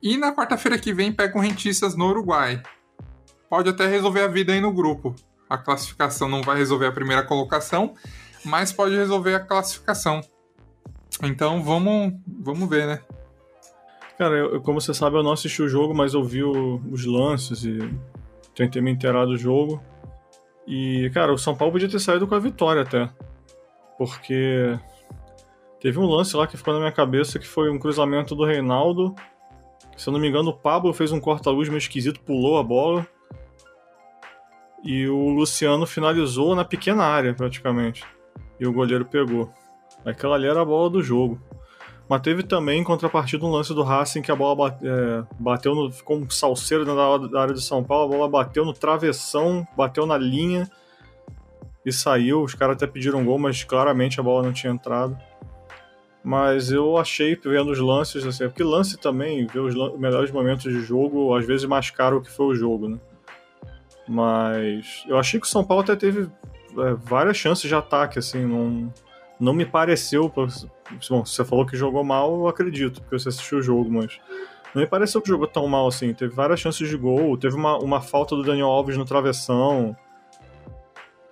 [0.02, 2.60] E na quarta-feira que vem pega o Rentistas no Uruguai.
[3.56, 5.14] Pode até resolver a vida aí no grupo.
[5.48, 7.94] A classificação não vai resolver a primeira colocação,
[8.44, 10.20] mas pode resolver a classificação.
[11.22, 13.00] Então vamos, vamos ver, né?
[14.18, 17.64] Cara, eu, como você sabe, eu não assisti o jogo, mas ouvi o, os lances
[17.64, 17.78] e
[18.54, 19.82] tentei me inteirar do jogo.
[20.66, 23.08] E, cara, o São Paulo podia ter saído com a vitória até.
[23.96, 24.78] Porque
[25.80, 29.14] teve um lance lá que ficou na minha cabeça que foi um cruzamento do Reinaldo.
[29.96, 33.08] Se eu não me engano, o Pablo fez um corta-luz meio esquisito, pulou a bola.
[34.84, 38.04] E o Luciano finalizou na pequena área, praticamente.
[38.58, 39.52] E o goleiro pegou.
[40.04, 41.40] Aquela ali era a bola do jogo.
[42.08, 45.74] Mas teve também, em contrapartida, um lance do Racing que a bola bate, é, bateu
[45.74, 45.90] no.
[45.90, 50.16] ficou um salseiro da área de São Paulo, a bola bateu no travessão, bateu na
[50.16, 50.70] linha
[51.84, 52.42] e saiu.
[52.42, 55.18] Os caras até pediram gol, mas claramente a bola não tinha entrado.
[56.22, 60.80] Mas eu achei, vendo os lances, assim, porque lance também, ver os melhores momentos de
[60.80, 62.98] jogo, às vezes mascara o que foi o jogo, né?
[64.08, 66.28] Mas eu achei que o São Paulo até teve
[66.78, 68.92] é, várias chances de ataque, assim, não,
[69.38, 70.32] não me pareceu,
[71.10, 74.20] Bom, você falou que jogou mal, eu acredito, porque você assistiu o jogo, mas.
[74.74, 76.12] Não me pareceu que jogou tão mal assim.
[76.12, 79.96] Teve várias chances de gol, teve uma, uma falta do Daniel Alves no travessão.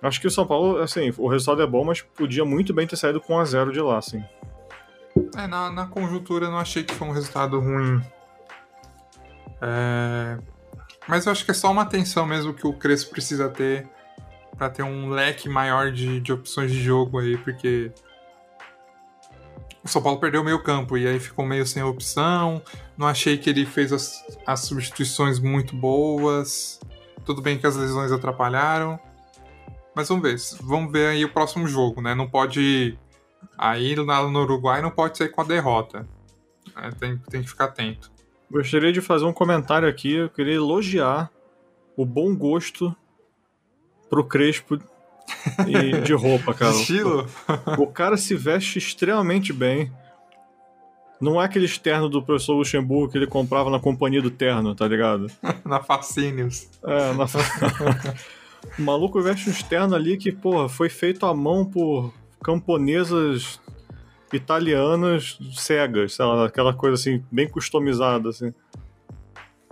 [0.01, 2.95] Acho que o São Paulo, assim, o resultado é bom, mas podia muito bem ter
[2.95, 4.23] saído com 1 a 0 de lá, assim.
[5.37, 8.01] É, na, na conjuntura eu não achei que foi um resultado ruim.
[9.61, 10.37] É...
[11.07, 13.87] Mas eu acho que é só uma atenção mesmo que o Crespo precisa ter
[14.57, 17.91] para ter um leque maior de, de opções de jogo aí, porque
[19.83, 22.61] o São Paulo perdeu meio campo e aí ficou meio sem opção.
[22.97, 26.79] Não achei que ele fez as, as substituições muito boas.
[27.23, 28.99] Tudo bem que as lesões atrapalharam.
[29.93, 30.37] Mas vamos ver.
[30.61, 32.15] Vamos ver aí o próximo jogo, né?
[32.15, 32.97] Não pode.
[33.57, 36.07] Aí lá no Uruguai não pode sair com a derrota.
[36.75, 38.11] É, tem, tem que ficar atento.
[38.49, 40.13] Gostaria de fazer um comentário aqui.
[40.13, 41.31] Eu queria elogiar
[41.97, 42.95] o bom gosto
[44.09, 44.79] pro Crespo
[45.67, 46.71] e de roupa, cara.
[46.71, 47.27] Estilo?
[47.77, 49.91] O cara se veste extremamente bem.
[51.19, 54.87] Não é aquele externo do professor Luxemburgo que ele comprava na companhia do terno, tá
[54.87, 55.27] ligado?
[55.65, 56.69] na Fascínios.
[56.83, 57.25] É, na
[58.77, 63.59] O maluco veste um externo ali que, porra, foi feito à mão por camponesas
[64.35, 68.53] italianas cegas, sei lá, aquela coisa assim, bem customizada, assim.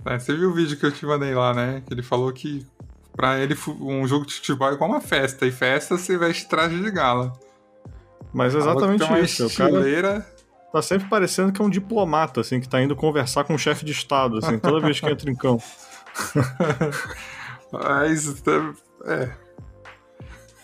[0.06, 1.82] É, você viu o vídeo que eu te mandei lá, né?
[1.86, 2.66] Que ele falou que
[3.16, 6.82] pra ele um jogo de futebol é igual uma festa, e festa você veste traje
[6.82, 7.34] de gala.
[8.34, 9.46] Mas é exatamente isso.
[9.46, 10.26] O cara
[10.72, 13.86] tá sempre parecendo que é um diplomata, assim, que tá indo conversar com um chefe
[13.86, 15.64] de Estado, assim, toda vez que entra em campo.
[17.72, 18.44] Mas,
[19.06, 19.32] é.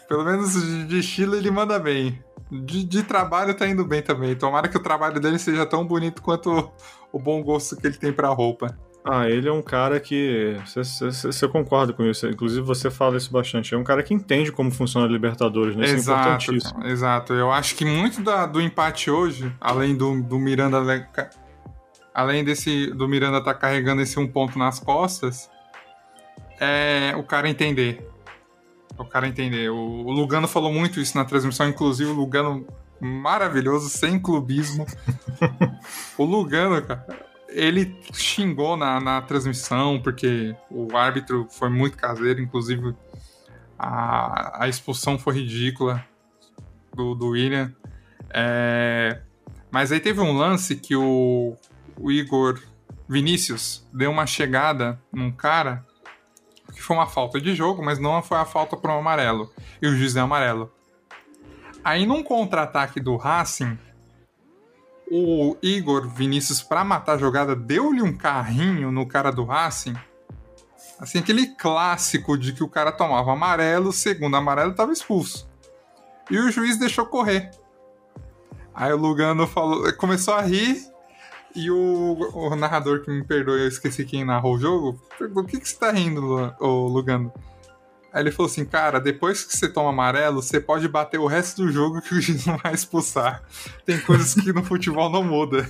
[0.07, 0.53] Pelo menos
[0.87, 2.19] de estilo ele manda bem.
[2.51, 4.35] De, de, trabalho tá indo bem também.
[4.35, 6.71] Tomara que o trabalho dele seja tão bonito quanto
[7.11, 8.75] o bom gosto que ele tem pra roupa.
[9.03, 10.57] Ah, ele é um cara que.
[10.65, 12.27] Você concorda com isso?
[12.27, 13.73] Inclusive, você fala isso bastante.
[13.73, 15.85] É um cara que entende como funciona a Libertadores, né?
[15.85, 16.85] Isso exato, é importantíssimo.
[16.85, 17.33] Exato.
[17.33, 20.79] Eu acho que muito da, do empate hoje, além do, do Miranda.
[22.13, 25.49] Além desse do Miranda estar tá carregando esse um ponto nas costas,
[26.59, 28.05] é o cara entender.
[28.99, 29.69] O cara entender.
[29.69, 32.67] O, Lugano falou muito isso na transmissão, inclusive o Lugano
[32.99, 34.85] maravilhoso, sem clubismo.
[36.17, 42.95] o Lugano, cara ele xingou na, na transmissão, porque o árbitro foi muito caseiro, inclusive
[43.77, 46.05] a, a expulsão foi ridícula
[46.93, 47.73] do, do William.
[48.29, 49.21] É,
[49.71, 51.55] mas aí teve um lance que o,
[51.97, 52.59] o Igor
[53.07, 55.85] Vinícius deu uma chegada num cara
[56.79, 59.51] que foi uma falta de jogo, mas não foi a falta para um amarelo.
[59.81, 60.71] E o juiz deu amarelo.
[61.83, 63.77] Aí num contra-ataque do Racing,
[65.11, 69.95] o Igor Vinícius, para matar a jogada, deu-lhe um carrinho no cara do Racing.
[70.97, 75.49] Assim, aquele clássico de que o cara tomava amarelo, segundo amarelo, estava expulso.
[76.31, 77.51] E o juiz deixou correr.
[78.73, 80.88] Aí o Lugano falou, começou a rir
[81.55, 85.45] e o, o narrador que me perdoe, eu esqueci quem narrou o jogo, perguntou: o
[85.45, 86.21] que, que você tá rindo,
[86.59, 87.31] Lugano?
[88.11, 91.63] Aí ele falou assim, cara, depois que você toma amarelo, você pode bater o resto
[91.63, 93.43] do jogo que o juiz não vai expulsar.
[93.85, 95.69] Tem coisas que no futebol não muda.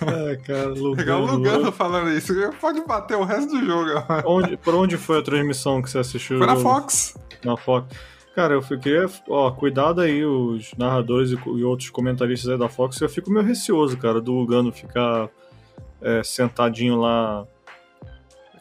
[0.00, 0.94] É, cara, Lugano.
[0.94, 2.34] Legal o Lugano falando isso.
[2.60, 3.90] Pode bater o resto do jogo.
[4.26, 6.38] Onde, por onde foi a transmissão que você assistiu?
[6.38, 7.16] Foi na Fox.
[7.44, 7.86] Na Fox.
[8.34, 8.94] Cara, eu fiquei.
[9.28, 13.00] Ó, cuidado aí, os narradores e, e outros comentaristas aí da Fox.
[13.00, 15.28] Eu fico meio receoso, cara, do Lugano ficar
[16.02, 17.46] é, sentadinho lá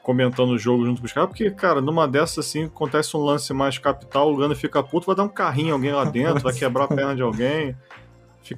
[0.04, 3.54] comentando o jogo junto com os caras, porque, cara, numa dessas assim, acontece um lance
[3.54, 6.54] mais capital, o Gano fica puto, vai dar um carrinho em alguém lá dentro, vai
[6.54, 7.76] quebrar a perna de alguém.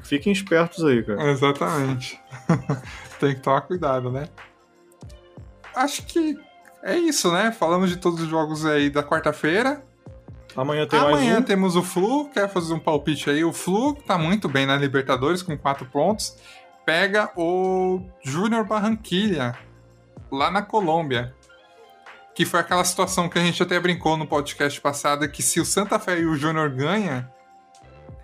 [0.01, 1.30] Fiquem espertos aí, cara.
[1.30, 2.19] Exatamente.
[3.19, 4.28] Tem que tomar cuidado, né?
[5.75, 6.36] Acho que
[6.82, 7.51] é isso, né?
[7.51, 9.84] Falamos de todos os jogos aí da quarta-feira.
[10.55, 11.45] Amanhã tem Amanhã mais um.
[11.45, 12.29] temos o Flu.
[12.29, 13.43] Quer fazer um palpite aí?
[13.43, 16.37] O Flu tá muito bem na Libertadores com quatro pontos.
[16.85, 19.57] Pega o Júnior Barranquilha
[20.31, 21.33] lá na Colômbia.
[22.33, 25.65] Que foi aquela situação que a gente até brincou no podcast passado, que se o
[25.65, 27.31] Santa Fé e o Júnior ganha,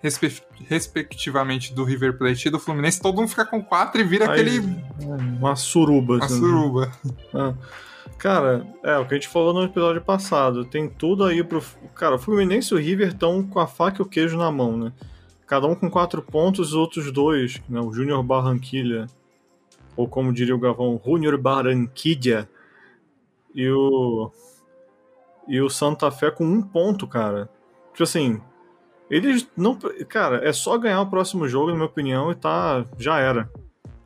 [0.02, 4.30] respe respectivamente do River Plate e do Fluminense, todo mundo fica com quatro e vira
[4.30, 4.84] Aí, aquele...
[5.00, 6.16] Uma suruba.
[6.16, 6.92] Uma assim, suruba.
[7.34, 7.54] Ah.
[8.22, 10.64] Cara, é o que a gente falou no episódio passado.
[10.64, 11.62] Tem tudo aí pro.
[11.96, 14.78] Cara, o Fluminense e o River estão com a faca e o queijo na mão,
[14.78, 14.94] né?
[15.48, 17.82] Cada um com quatro pontos, os outros dois, né?
[17.82, 19.08] O Júnior Barranquilha
[19.96, 22.48] ou como diria o Gavão, Junior Barranquilla,
[23.54, 24.32] e o,
[25.48, 27.50] e o Santa Fé com um ponto, cara.
[27.92, 28.42] Tipo assim,
[29.10, 29.78] eles não.
[30.08, 32.86] Cara, é só ganhar o próximo jogo, na minha opinião, e tá.
[32.98, 33.50] Já era.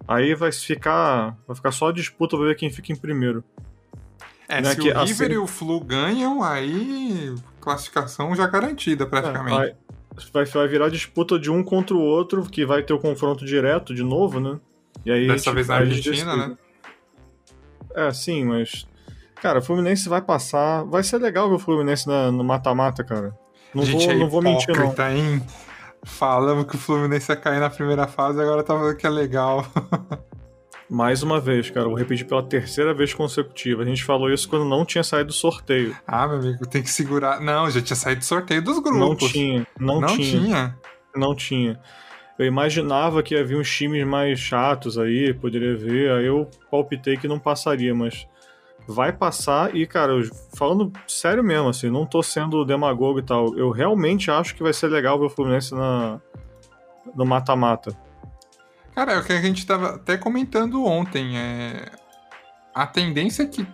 [0.08, 1.38] Aí vai ficar.
[1.48, 3.44] Vai ficar só a disputa pra ver quem fica em primeiro.
[4.48, 9.72] É, né, se que, o River e o Flu ganham, aí classificação já garantida praticamente.
[9.72, 9.76] É,
[10.32, 13.94] vai, vai virar disputa de um contra o outro, que vai ter o confronto direto
[13.94, 14.60] de novo, né?
[15.04, 16.58] E aí, Dessa tipo, vez na Argentina, né?
[17.96, 18.88] É, sim, mas.
[19.42, 20.84] Cara, o Fluminense vai passar.
[20.84, 23.38] Vai ser legal ver o Fluminense na, no mata-mata, cara.
[23.74, 24.94] Não Gente, vou, é não vou mentir, não.
[25.12, 25.42] Em...
[26.04, 29.66] Falamos que o Fluminense ia cair na primeira fase, agora tá falando que é legal.
[30.90, 33.82] Mais uma vez, cara, vou repetir pela terceira vez consecutiva.
[33.82, 35.96] A gente falou isso quando não tinha saído do sorteio.
[36.06, 37.40] Ah, meu amigo, tem que segurar.
[37.42, 39.00] Não, já tinha saído do sorteio dos grupos.
[39.00, 40.78] Não tinha, não, Não tinha, tinha.
[41.16, 41.80] Não tinha.
[42.38, 47.28] Eu imaginava que havia uns times mais chatos aí, poderia ver, aí eu palpitei que
[47.28, 48.28] não passaria, mas
[48.88, 53.58] vai passar e, cara, eu- falando sério mesmo, assim, não tô sendo demagogo e tal,
[53.58, 56.20] eu realmente acho que vai ser legal ver o Fluminense na,
[57.16, 57.98] no mata-mata.
[58.96, 61.38] Cara, é o que a gente tava até comentando ontem.
[61.38, 61.92] É...
[62.74, 63.68] A tendência é que.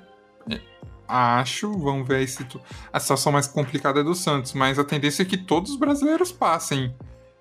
[0.50, 0.60] é,
[1.08, 2.60] Acho, vamos ver aí se tu...
[2.92, 6.32] a situação mais complicada é do Santos, mas a tendência é que todos os brasileiros
[6.32, 6.96] passem.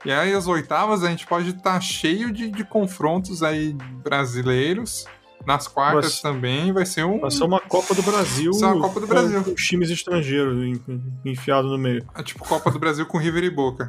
[0.04, 5.06] E aí, as oitavas, a gente pode estar cheio de, de confrontos aí brasileiros.
[5.46, 7.20] Nas quartas também vai ser um.
[7.20, 9.40] Vai ser uma Copa do Brasil, Vai ser uma Copa do com Brasil.
[9.40, 12.06] os times estrangeiros en- enfiados no meio.
[12.14, 13.88] é tipo Copa do Brasil com River e Boca.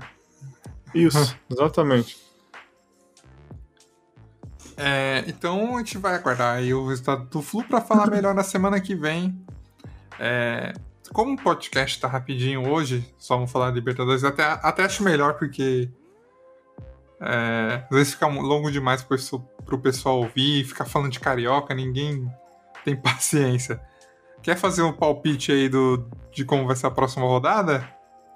[0.95, 2.17] Isso, exatamente.
[4.83, 8.43] É, então a gente vai aguardar aí o resultado do Flu para falar melhor na
[8.43, 9.39] semana que vem.
[10.19, 10.73] É,
[11.13, 15.35] como o podcast tá rapidinho hoje, só vamos falar de Libertadores, até, até acho melhor
[15.35, 15.87] porque
[17.21, 19.17] é, às vezes fica longo demais pro,
[19.63, 22.27] pro pessoal ouvir, ficar falando de carioca, ninguém
[22.83, 23.79] tem paciência.
[24.41, 27.87] Quer fazer um palpite aí do, de como vai ser a próxima rodada?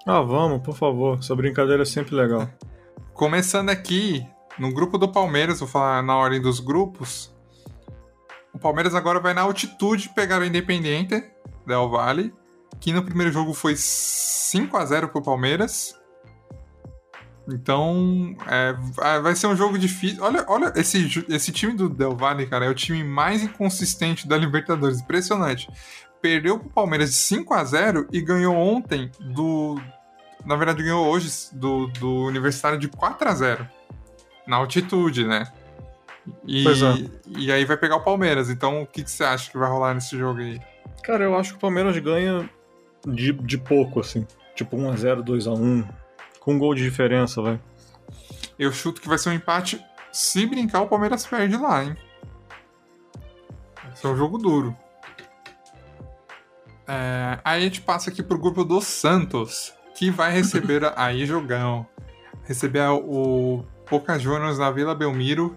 [0.06, 1.18] Ah, vamos, por favor.
[1.18, 2.48] Essa brincadeira é sempre legal.
[3.12, 4.24] Começando aqui,
[4.58, 7.34] no grupo do Palmeiras, vou falar na ordem dos grupos.
[8.52, 11.22] O Palmeiras agora vai na altitude pegar o Independiente
[11.66, 12.32] Del Valle,
[12.80, 15.94] que no primeiro jogo foi 5 a 0 pro Palmeiras.
[17.48, 20.22] Então, é, vai- vai ser um jogo difícil.
[20.22, 24.36] Olha, olha esse, esse time do Del Valle, cara, é o time mais inconsistente da
[24.36, 25.00] Libertadores.
[25.00, 25.68] Impressionante.
[26.20, 29.80] Perdeu pro Palmeiras de 5 a 0 e ganhou ontem do.
[30.44, 33.68] Na verdade, ganhou hoje do, do Universitário de 4 a 0
[34.46, 35.50] Na altitude, né?
[36.46, 36.94] E, Pois é.
[37.38, 38.50] e aí vai pegar o Palmeiras.
[38.50, 40.60] Então, o que, que você acha que vai rolar nesse jogo aí?
[41.02, 42.48] Cara, eu acho que o Palmeiras ganha
[43.06, 44.26] de, de pouco, assim.
[44.54, 45.88] Tipo 1x0, 2x1.
[46.40, 47.60] Com um gol de diferença, vai.
[48.58, 49.84] Eu chuto que vai ser um empate.
[50.12, 51.96] Se brincar, o Palmeiras perde lá, hein?
[53.84, 54.76] Vai ser um jogo duro.
[56.88, 61.86] É, aí a gente passa aqui pro grupo do Santos, que vai receber aí jogão.
[62.44, 63.64] Receber o
[64.18, 65.56] Juniors na Vila Belmiro.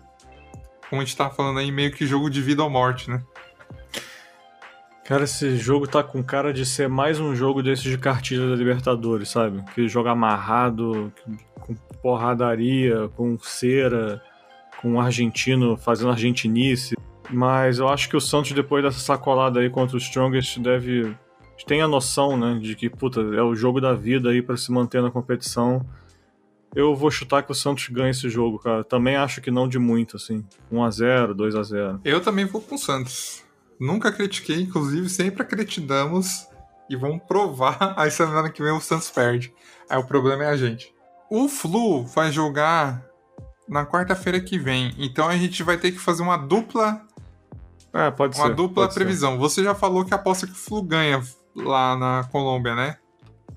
[0.89, 3.21] Como a gente tá falando aí, meio que jogo de vida ou morte, né?
[5.09, 8.55] Cara, esse jogo tá com cara de ser mais um jogo desses de cartilha da
[8.55, 9.63] Libertadores, sabe?
[9.73, 11.11] Que joga amarrado,
[11.59, 14.21] com porradaria, com cera,
[14.79, 16.95] com um argentino fazendo argentinice.
[17.29, 21.15] Mas eu acho que o Santos, depois dessa sacolada aí contra o Strongest, deve.
[21.65, 22.59] tem a noção, né?
[22.61, 25.83] De que, puta, é o jogo da vida aí pra se manter na competição.
[26.75, 28.83] Eu vou chutar que o Santos ganha esse jogo, cara.
[28.83, 30.45] Também acho que não de muito, assim.
[30.71, 31.99] 1x0, 2x0.
[32.05, 33.43] Eu também vou com o Santos.
[33.79, 36.47] Nunca critiquei, inclusive sempre acreditamos
[36.89, 37.93] e vamos provar.
[37.97, 39.51] Aí semana que vem o Santos perde.
[39.89, 40.93] Aí o problema é a gente.
[41.29, 43.03] O Flu vai jogar
[43.67, 47.01] na quarta-feira que vem, então a gente vai ter que fazer uma dupla,
[47.93, 48.55] É, pode uma ser.
[48.55, 48.99] dupla pode ser.
[48.99, 49.37] previsão.
[49.37, 51.21] Você já falou que aposta que o Flu ganha
[51.55, 52.97] lá na Colômbia, né?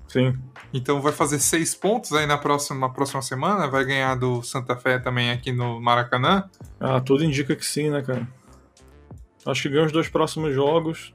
[0.07, 0.37] Sim.
[0.73, 4.97] Então vai fazer seis pontos aí na próxima, próxima semana, vai ganhar do Santa Fé
[4.97, 6.49] também aqui no Maracanã.
[6.79, 8.27] Ah, tudo indica que sim, né, cara?
[9.45, 11.13] Acho que ganha os dois próximos jogos.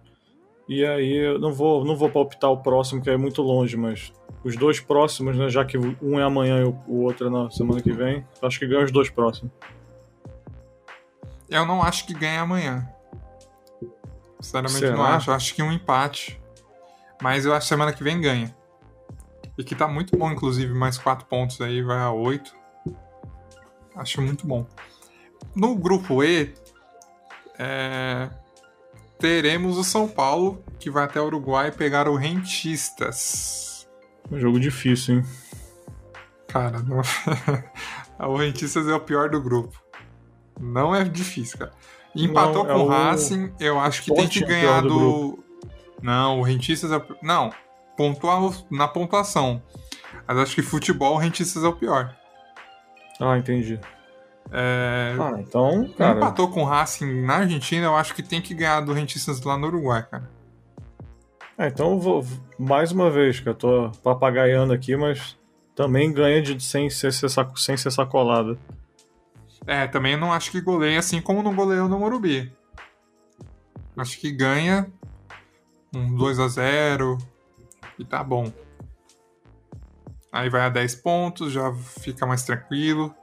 [0.68, 4.12] E aí eu não vou, não vou palpitar o próximo, que é muito longe, mas
[4.44, 5.48] os dois próximos, né?
[5.48, 8.58] Já que um é amanhã e o- o outro é na semana que vem, acho
[8.58, 9.50] que ganha os dois próximos.
[11.48, 12.86] Eu não acho que ganha amanhã.
[14.40, 14.96] Sinceramente, Será?
[14.96, 15.30] não acho.
[15.30, 16.40] Eu acho que um empate.
[17.20, 18.54] Mas eu acho que semana que vem ganha.
[19.58, 22.54] E que tá muito bom, inclusive, mais quatro pontos aí, vai a oito.
[23.96, 24.64] Acho muito bom.
[25.54, 26.54] No grupo E,
[27.58, 28.30] é,
[29.18, 33.88] teremos o São Paulo, que vai até o Uruguai pegar o Rentistas.
[34.30, 35.24] Um jogo difícil, hein?
[36.46, 37.02] Cara, não...
[38.30, 39.76] o Rentistas é o pior do grupo.
[40.60, 41.72] Não é difícil, cara.
[42.14, 45.44] Empatou Não, é com o Racing, eu acho que tem que é ganhar do do.
[46.00, 47.52] Não, o Rentistas é Não,
[47.98, 49.60] pontuar o- na pontuação.
[50.26, 52.14] Mas acho que futebol, o Rentistas é o pior.
[53.20, 53.78] Ah, entendi.
[54.52, 55.16] É...
[55.18, 56.16] Ah, então, cara.
[56.16, 59.58] Empatou com o Racing na Argentina, eu acho que tem que ganhar do Rentistas lá
[59.58, 60.30] no Uruguai, cara.
[61.58, 62.24] É, então vou.
[62.56, 65.36] Mais uma vez, que eu tô papagaiando aqui, mas
[65.74, 68.56] também ganha de, sem, ser, sem ser sacolada.
[69.66, 72.52] É, também não acho que goleia assim como não goleou no Morumbi.
[73.96, 74.86] Acho que ganha
[75.94, 77.18] um 2 a 0
[77.98, 78.52] e tá bom.
[80.30, 83.14] Aí vai a 10 pontos, já fica mais tranquilo.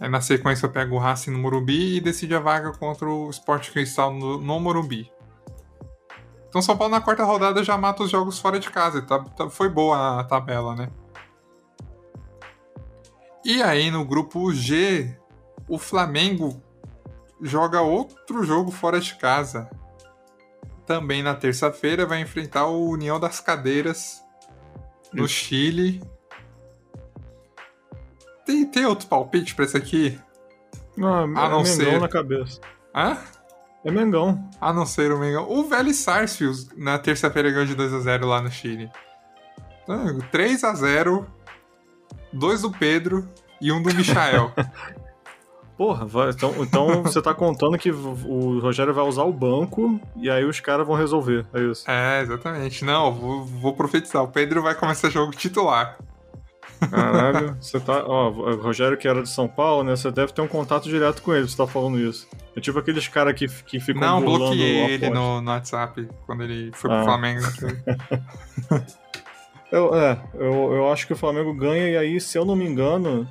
[0.00, 3.70] Aí na sequência pega o Racing no Morumbi e decide a vaga contra o Sport
[3.70, 5.12] Cristal no, no Morumbi.
[6.48, 9.00] Então São Paulo na quarta rodada já mata os jogos fora de casa.
[9.02, 10.88] Tá, tá, foi boa a tabela, né?
[13.44, 15.16] E aí no grupo G,
[15.68, 16.60] o Flamengo
[17.40, 19.70] joga outro jogo fora de casa.
[20.86, 24.22] Também na terça-feira vai enfrentar o União das Cadeiras
[25.12, 25.34] no Isso.
[25.34, 26.02] Chile.
[28.44, 30.18] Tem, tem outro palpite pra esse aqui?
[30.96, 32.00] Não, a é não ser...
[32.00, 32.60] na cabeça.
[32.94, 33.16] Hã?
[33.84, 34.48] É Mengão.
[34.60, 35.50] A não ser o Mengão.
[35.50, 38.90] O Vélez Sarsfield na terça-feira ganhou de 2x0 lá no Chile.
[39.82, 41.26] Então, 3x0,
[42.32, 43.28] dois do Pedro
[43.60, 44.52] e um do Michael.
[45.82, 50.30] Porra, vai, então, então você tá contando que o Rogério vai usar o banco e
[50.30, 51.90] aí os caras vão resolver, é isso?
[51.90, 52.84] É, exatamente.
[52.84, 54.22] Não, vou, vou profetizar.
[54.22, 55.98] O Pedro vai começar jogo titular.
[56.88, 58.04] Caralho, você tá.
[58.06, 59.96] Ó, o Rogério que era de São Paulo, né?
[59.96, 62.28] Você deve ter um contato direto com ele, você tá falando isso.
[62.54, 64.02] É tipo aqueles caras que, que ficam.
[64.02, 66.94] Não, bloqueei ele no, no, WhatsApp quando ele foi ah.
[66.94, 67.42] pro Flamengo.
[69.72, 72.66] eu, é, eu, eu acho que o Flamengo ganha, e aí, se eu não me
[72.66, 73.26] engano,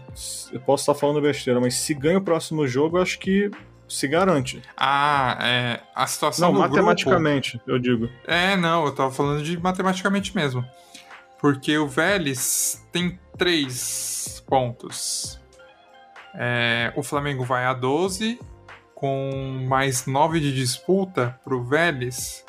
[0.52, 3.52] eu posso estar falando besteira, mas se ganha o próximo jogo, eu acho que
[3.88, 4.62] se garante.
[4.76, 5.80] Ah, é.
[5.94, 7.72] A situação Não, matematicamente, grupo...
[7.72, 8.10] eu digo.
[8.26, 10.66] É, não, eu tava falando de matematicamente mesmo.
[11.39, 15.39] Porque o Vélez tem três pontos.
[16.34, 18.39] É, o Flamengo vai a 12,
[18.96, 22.44] com mais 9 de disputa para o Vélez.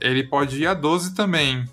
[0.00, 1.64] Ele pode ir a 12 também.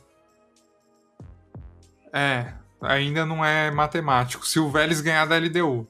[2.14, 4.46] É, ainda não é matemático.
[4.46, 5.88] Se o Vélez ganhar da LDU.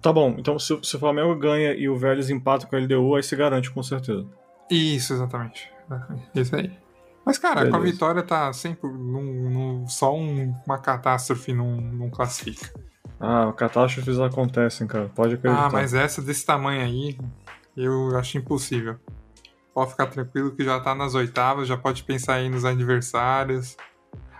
[0.00, 3.16] Tá bom, então se, se o Flamengo ganha e o Vélez empata com a LDU,
[3.16, 4.26] aí se garante com certeza.
[4.70, 5.70] Isso, exatamente.
[6.34, 6.70] Isso aí.
[7.24, 7.70] Mas, cara, Beleza.
[7.70, 12.72] com a vitória tá sempre num, num, só um, uma catástrofe não, não classifica.
[13.20, 15.10] Ah, catástrofes acontecem, cara.
[15.14, 15.66] Pode acreditar.
[15.66, 17.18] Ah, mas essa desse tamanho aí,
[17.76, 18.96] eu acho impossível.
[19.74, 23.76] Pode ficar tranquilo que já tá nas oitavas, já pode pensar aí nos adversários.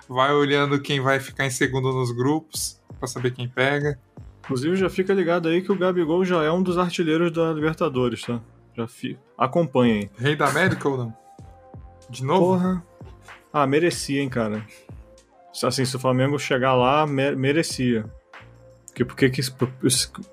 [0.09, 3.99] Vai olhando quem vai ficar em segundo nos grupos, para saber quem pega.
[4.41, 8.23] Inclusive, já fica ligado aí que o Gabigol já é um dos artilheiros da Libertadores,
[8.23, 8.41] tá?
[8.75, 9.19] Já fi...
[9.37, 10.09] acompanhem.
[10.17, 11.17] Rei da América ou não?
[12.09, 12.55] De novo?
[12.55, 12.83] Porra.
[13.53, 14.65] Ah, merecia, hein, cara.
[15.63, 18.05] Assim, se o Flamengo chegar lá, merecia.
[18.87, 19.43] Porque, porque que,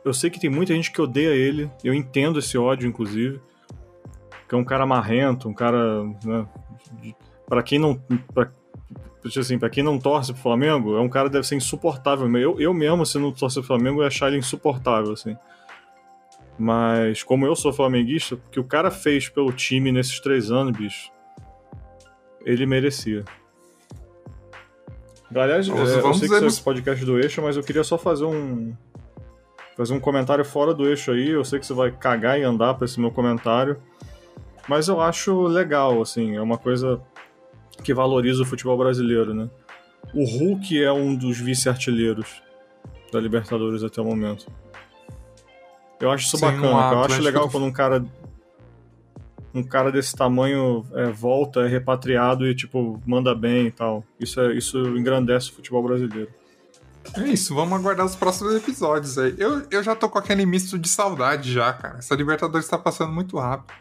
[0.04, 3.42] eu sei que tem muita gente que odeia ele, eu entendo esse ódio, inclusive.
[4.48, 6.04] Que é um cara marrento, um cara.
[6.24, 6.48] Né,
[7.48, 7.96] para quem não.
[8.34, 8.52] Pra,
[9.40, 12.28] assim, pra quem não torce pro Flamengo, é um cara que deve ser insuportável.
[12.38, 15.36] Eu, eu mesmo, se não torce pro Flamengo, ia achar ele insuportável, assim.
[16.58, 20.78] Mas, como eu sou flamenguista, o que o cara fez pelo time nesses três anos,
[20.78, 21.12] bicho,
[22.46, 23.26] ele merecia.
[25.34, 27.98] Aliás, vamos, é, eu sei que isso é podcast do eixo, mas eu queria só
[27.98, 28.74] fazer um.
[29.76, 31.32] Fazer um comentário fora do eixo aí.
[31.32, 33.78] Eu sei que você vai cagar e andar pra esse meu comentário.
[34.68, 37.02] Mas eu acho legal, assim, é uma coisa
[37.84, 39.50] que valoriza o futebol brasileiro, né?
[40.14, 42.42] O Hulk é um dos vice-artilheiros
[43.12, 44.48] da Libertadores até o momento.
[46.00, 48.06] Eu acho isso Sim, bacana, um eu acho legal quando um cara
[49.54, 54.04] um cara desse tamanho é, volta, é repatriado e, tipo, manda bem e tal.
[54.20, 56.30] Isso, é, isso engrandece o futebol brasileiro.
[57.16, 59.34] É isso, vamos aguardar os próximos episódios aí.
[59.38, 62.00] Eu, eu já tô com aquele misto de saudade já, cara.
[62.00, 63.74] Essa Libertadores tá passando muito rápido.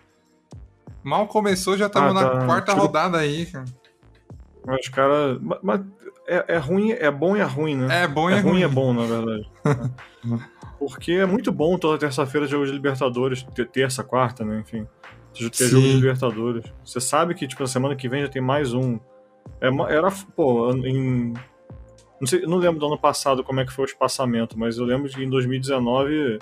[1.03, 2.34] Mal começou, já estamos ah, tá.
[2.34, 3.64] na quarta rodada aí, cara.
[4.66, 5.38] Mas, cara.
[5.62, 5.80] Mas
[6.26, 8.04] é, é, ruim, é bom e é ruim, né?
[8.04, 8.52] É bom e é, é ruim.
[8.52, 8.62] ruim.
[8.62, 9.50] é bom, na verdade.
[10.78, 14.60] Porque é muito bom toda terça-feira jogo de Libertadores, terça, quarta, né?
[14.60, 14.86] Enfim
[15.50, 16.64] ter jogo de Libertadores.
[16.84, 18.98] Você sabe que, tipo, na semana que vem já tem mais um.
[19.60, 21.34] É, era, pô, em.
[22.20, 24.84] Não, sei, não lembro do ano passado como é que foi o espaçamento, mas eu
[24.84, 26.38] lembro que em 2019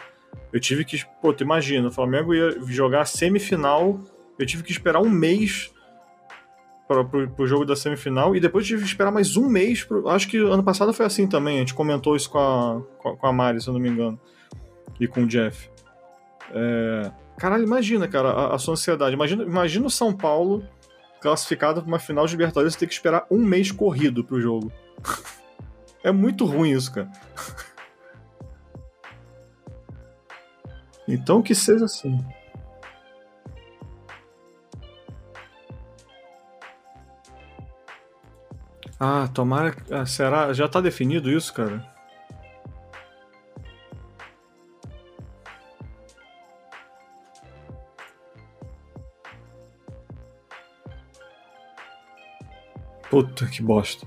[0.52, 1.02] eu tive que.
[1.20, 3.98] Pô, tu imagina, o Flamengo ia jogar semifinal,
[4.38, 5.71] eu tive que esperar um mês
[7.04, 9.84] pro, jogo da semifinal e depois tive que esperar mais um mês.
[9.84, 12.82] Pro, acho que ano passado foi assim também, a gente comentou isso com a,
[13.16, 14.20] com a Mari, se eu não me engano,
[15.00, 15.70] e com o Jeff.
[16.54, 17.10] É,
[17.42, 19.14] Caralho, imagina, cara, a, a sua ansiedade.
[19.14, 20.64] Imagina, imagina o São Paulo
[21.20, 24.72] classificado para uma final de Libertadores ter que esperar um mês corrido pro jogo.
[26.04, 27.10] é muito ruim isso, cara.
[31.08, 32.16] então que seja assim.
[39.04, 39.74] Ah, tomara.
[39.90, 40.52] Ah, será?
[40.52, 41.84] Já tá definido isso, cara?
[53.10, 54.06] Puta que bosta.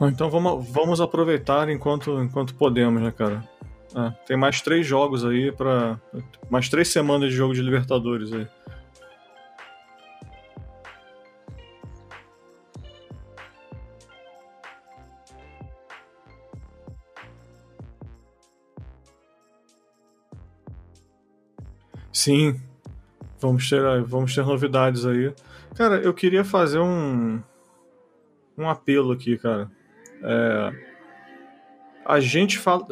[0.00, 3.51] Então vamos, vamos aproveitar enquanto, enquanto podemos, né, cara?
[3.94, 6.00] É, tem mais três jogos aí para
[6.48, 8.46] mais três semanas de jogo de Libertadores aí.
[22.12, 22.60] Sim,
[23.40, 25.34] vamos ter, vamos ter novidades aí.
[25.74, 27.42] Cara, eu queria fazer um,
[28.56, 29.68] um apelo aqui, cara.
[30.22, 30.72] É,
[32.04, 32.86] a gente fala.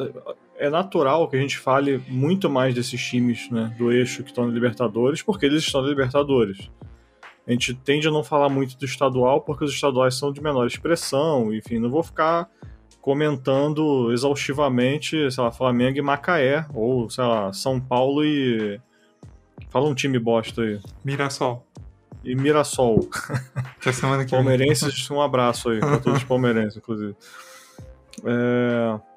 [0.61, 4.45] É natural que a gente fale muito mais desses times né, do eixo que estão
[4.45, 6.69] na Libertadores, porque eles estão na Libertadores.
[7.47, 10.67] A gente tende a não falar muito do estadual, porque os estaduais são de menor
[10.67, 12.47] expressão, enfim, não vou ficar
[13.01, 18.79] comentando exaustivamente, sei lá, Flamengo e Macaé, ou, sei lá, São Paulo e.
[19.71, 20.79] Fala um time bosta aí.
[21.03, 21.65] Mirassol.
[22.23, 23.09] E Mirassol.
[23.81, 27.15] Que semana que Palmeirenses, um abraço aí pra todos os palmeirenses, inclusive.
[28.23, 29.10] É...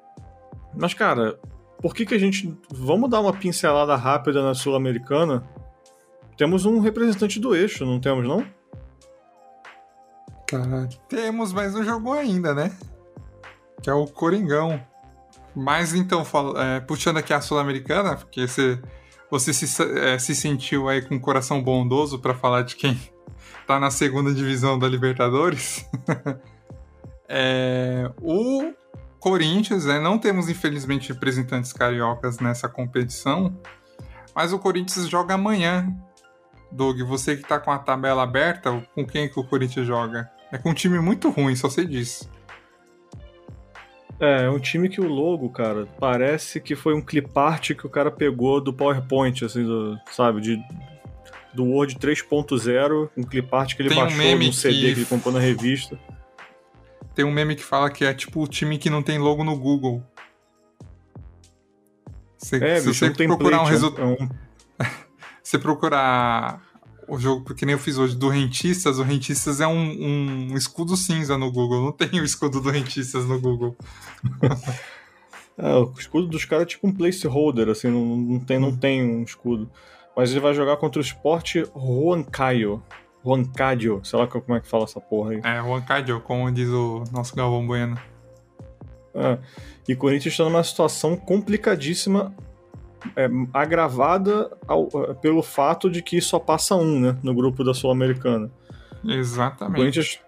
[0.75, 1.39] Mas, cara,
[1.81, 2.57] por que que a gente.
[2.69, 5.47] Vamos dar uma pincelada rápida na Sul-Americana?
[6.37, 8.45] Temos um representante do eixo, não temos, não?
[10.47, 10.89] Caralho.
[11.07, 12.75] Temos, mas não jogou ainda, né?
[13.81, 14.81] Que é o Coringão.
[15.55, 16.23] Mas então,
[16.57, 18.81] é, puxando aqui a Sul-Americana, porque você,
[19.31, 22.99] você se, é, se sentiu aí com um coração bondoso pra falar de quem
[23.65, 25.85] tá na segunda divisão da Libertadores.
[27.27, 28.71] É, o
[29.29, 33.57] Corinthians, né, não temos infelizmente representantes cariocas nessa competição,
[34.35, 35.91] mas o Corinthians joga amanhã.
[36.71, 40.29] Doug, você que tá com a tabela aberta, com quem que o Corinthians joga?
[40.51, 42.29] É com um time muito ruim, só sei disso.
[44.19, 47.89] É, é um time que o logo, cara, parece que foi um clipart que o
[47.89, 50.61] cara pegou do PowerPoint, assim, do, sabe, de,
[51.51, 54.99] do Word 3.0, um clipart que ele Tem um baixou meme num CD que- que
[54.99, 55.97] ele comprou na revista.
[57.15, 59.57] Tem um meme que fala que é tipo o time que não tem logo no
[59.57, 60.03] Google.
[62.37, 64.03] Você, É, se você um template, procurar um é resultado.
[64.03, 64.29] é um-
[65.41, 66.61] você procurar
[67.07, 70.97] o jogo, porque nem eu fiz hoje, do Rentistas, o Rentistas é um, um escudo
[70.97, 71.83] cinza no Google.
[71.85, 73.75] Não tem o escudo do Rentistas no Google.
[75.57, 79.01] É, o escudo dos caras é tipo um placeholder, assim, não, não, tem, não tem
[79.01, 79.71] um escudo.
[80.13, 82.83] Mas ele vai jogar contra o Sport Huancayo.
[83.25, 85.41] Huancayo, sei lá como é que fala essa porra aí.
[85.43, 87.97] É, o Ancadio, como diz o nosso Galvão Bueno.
[89.13, 89.37] É,
[89.87, 92.33] e o Corinthians está numa situação complicadíssima,
[93.15, 94.87] é, agravada ao-
[95.21, 98.51] pelo fato de que só passa um, né, no grupo da Sul-Americana.
[99.03, 99.77] O Exatamente.
[99.77, 100.19] Corinthians.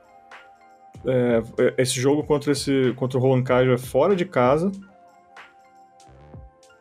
[1.06, 1.42] é,
[1.78, 4.72] esse jogo contra, esse, contra o Huancayo é fora de casa.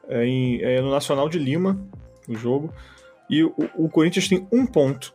[0.08, 1.78] É, em- é no Nacional de Lima
[2.28, 2.72] o jogo.
[3.28, 5.12] E o, o Corinthians tem um ponto.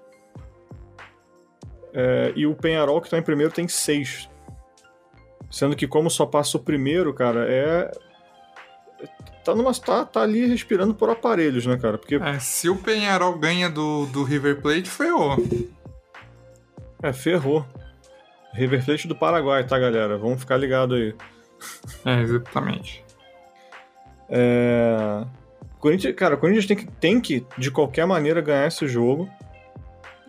[1.94, 4.30] É, e o Penharol, que está em primeiro, tem seis.
[5.50, 7.92] Sendo que, como só passa o primeiro, cara, é.
[9.44, 11.98] Tá, numa, tá, tá ali respirando por aparelhos, né, cara?
[11.98, 15.36] Porque É, se o Penharol ganha do, do River Plate, ferrou.
[17.02, 17.66] é, ferrou.
[18.54, 20.18] River Plate do Paraguai, tá, galera?
[20.18, 21.16] Vamos ficar ligado aí.
[22.06, 23.04] É, exatamente.
[24.30, 25.26] É...
[25.80, 29.30] Corinthians, cara, o Corinthians tem que, tem que, de qualquer maneira, ganhar esse jogo.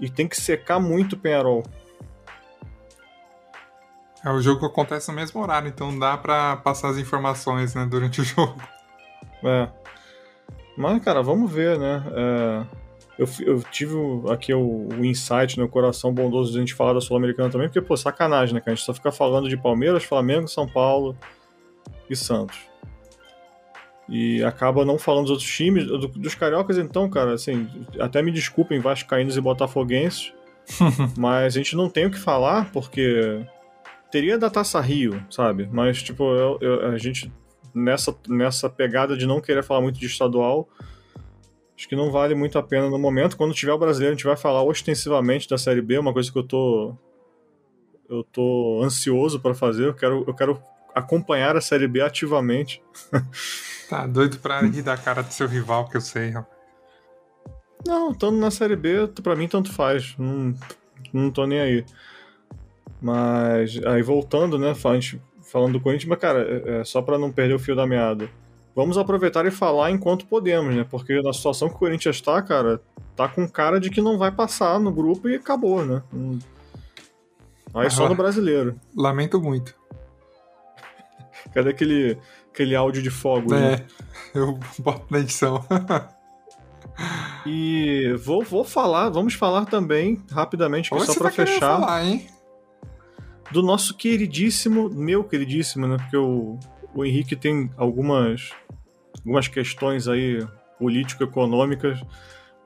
[0.02, 1.62] E tem que secar muito o Penharol.
[4.24, 7.86] É o jogo que acontece no mesmo horário, então dá pra passar as informações, né,
[7.88, 8.60] durante o jogo.
[9.44, 9.68] É.
[10.76, 12.02] Mas, cara, vamos ver, né?
[12.14, 12.66] É,
[13.18, 13.94] Eu, eu tive
[14.30, 17.80] aqui o, o insight no coração bondoso de a gente falar da Sul-Americana também, porque,
[17.80, 18.72] pô, sacanagem, né, cara?
[18.72, 21.16] A gente só fica falando de Palmeiras, Flamengo, São Paulo
[22.10, 22.71] e Santos.
[24.14, 25.86] E acaba não falando dos outros times.
[25.86, 27.66] Do- dos cariocas, então, cara, assim,
[27.98, 30.34] até me desculpem, Vascaínos e Botafoguenses,
[31.16, 33.40] mas a gente não tem o que falar, porque
[34.10, 35.66] teria da Taça Rio, sabe?
[35.72, 37.32] Mas, tipo, eu- eu- a gente,
[37.74, 40.68] nessa, nessa pegada de não querer falar muito de estadual,
[41.74, 43.34] acho que não vale muito a pena no momento.
[43.36, 46.38] Quando tiver o brasileiro, a gente vai falar ostensivamente da Série B, uma coisa que
[46.38, 46.94] eu tô.
[48.10, 49.86] Eu tô ansioso pra fazer.
[49.86, 50.62] Eu quero, eu quero
[50.94, 52.82] acompanhar a Série B ativamente.
[53.88, 56.62] Tá doido pra rir da cara do seu rival, que eu sei, rapaz.
[57.86, 60.14] Não, estando na Série B, pra mim tanto faz.
[60.16, 60.54] Não,
[61.12, 61.84] não tô nem aí.
[63.00, 67.30] Mas aí voltando, né, gente falando do Corinthians, mas cara, é, é, só pra não
[67.30, 68.28] perder o fio da meada.
[68.74, 70.86] Vamos aproveitar e falar enquanto podemos, né?
[70.88, 72.80] Porque na situação que o Corinthians tá, cara,
[73.14, 76.02] tá com cara de que não vai passar no grupo e acabou, né?
[76.14, 76.38] Hum.
[77.74, 78.78] Aí só no brasileiro.
[78.96, 79.74] Lamento muito.
[81.52, 82.18] Cadê aquele,
[82.52, 83.74] aquele áudio de fogo, né?
[83.74, 83.84] É,
[84.38, 85.64] eu boto na edição.
[87.46, 91.80] E vou, vou falar, vamos falar também rapidamente, Hoje só pra tá fechar.
[91.80, 92.28] falar, hein?
[93.52, 95.96] do nosso queridíssimo, meu queridíssimo, né?
[95.98, 96.58] Porque o,
[96.94, 98.50] o Henrique tem algumas,
[99.18, 100.44] algumas questões aí
[100.78, 102.02] político-econômicas,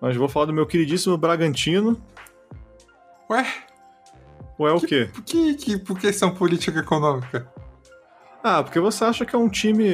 [0.00, 2.00] mas vou falar do meu queridíssimo Bragantino.
[3.28, 3.46] Ué?
[4.58, 5.10] Ué, o quê?
[5.12, 7.52] Por que, que, por que são política econômica?
[8.48, 9.88] Ah, porque você acha que é um time.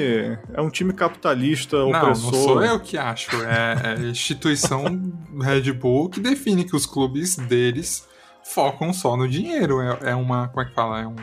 [0.53, 2.33] É um time capitalista, não, opressor.
[2.33, 3.35] Não, sou eu que acho.
[3.45, 4.85] É, é a instituição
[5.41, 8.07] Red Bull que define que os clubes deles
[8.45, 9.81] focam só no dinheiro.
[9.81, 10.49] É, é uma.
[10.49, 11.01] Como é que fala?
[11.01, 11.17] É um.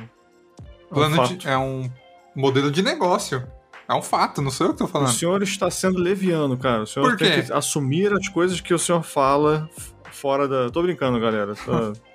[0.90, 1.88] Plano um de, é um
[2.36, 3.48] modelo de negócio.
[3.88, 5.10] É um fato, não sou eu que tô falando.
[5.10, 6.82] O senhor está sendo leviano, cara.
[6.82, 9.70] O senhor tem que assumir as coisas que o senhor fala
[10.12, 10.68] fora da.
[10.72, 11.54] Tô brincando, galera.
[11.54, 11.94] Tô...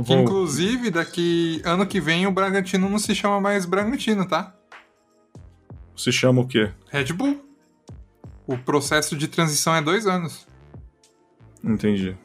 [0.00, 4.54] Vou- inclusive, daqui ano que vem o Bragantino não se chama mais Bragantino, tá?
[5.96, 6.70] Se chama o quê?
[6.88, 7.44] Red Bull.
[8.46, 10.46] O processo de transição é dois anos.
[11.62, 12.16] Entendi.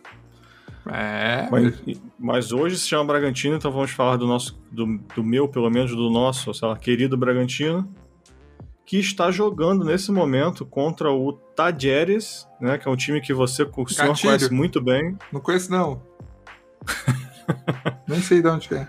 [0.86, 1.48] É.
[1.50, 1.82] Mas,
[2.20, 5.92] mas hoje se chama Bragantino, então vamos falar do nosso, do, do meu, pelo menos
[5.96, 7.90] do nosso, sei lá, querido Bragantino,
[8.86, 13.64] que está jogando nesse momento contra o Tajeres, né, que é um time que você,
[13.64, 14.22] o senhor Gatilho.
[14.30, 15.18] conhece muito bem.
[15.32, 16.02] Não conheço, não.
[18.08, 18.88] Nem sei de onde é.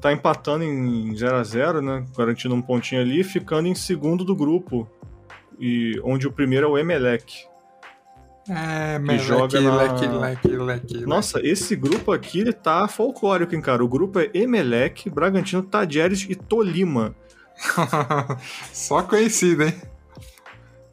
[0.00, 4.34] Tá empatando em 0 a 0 né, garantindo um pontinho ali, ficando em segundo do
[4.34, 4.88] grupo,
[5.58, 7.44] e onde o primeiro é o Emelec.
[8.48, 11.06] É, Que joga na- leque, leque, leque.
[11.06, 13.84] Nossa, esse grupo aqui ele tá folclórico, hein, cara.
[13.84, 17.14] O grupo é Emelec, Bragantino, Tajeres e Tolima.
[18.72, 19.74] Só conhecido, hein?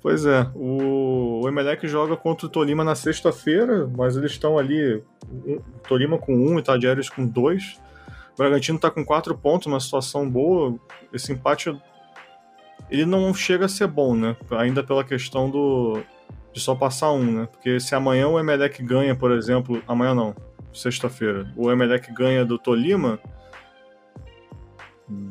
[0.02, 5.04] Pois é, o, o Emelec joga contra o Tolima na sexta-feira, mas eles estão ali,
[5.30, 7.80] um- Tolima com um e Tajeres com dois.
[8.34, 10.74] O Bragantino tá com quatro pontos, uma situação boa.
[11.12, 11.78] Esse empate,
[12.90, 14.38] ele não chega a ser bom, né?
[14.52, 16.02] Ainda pela questão do
[16.54, 17.48] de só passar um, né?
[17.52, 20.34] Porque se amanhã o Emelec ganha, por exemplo, amanhã não,
[20.74, 23.20] sexta-feira, o Emelec ganha do Tolima,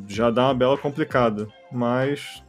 [0.07, 1.47] já dá uma bela complicada.
[1.71, 2.43] Mas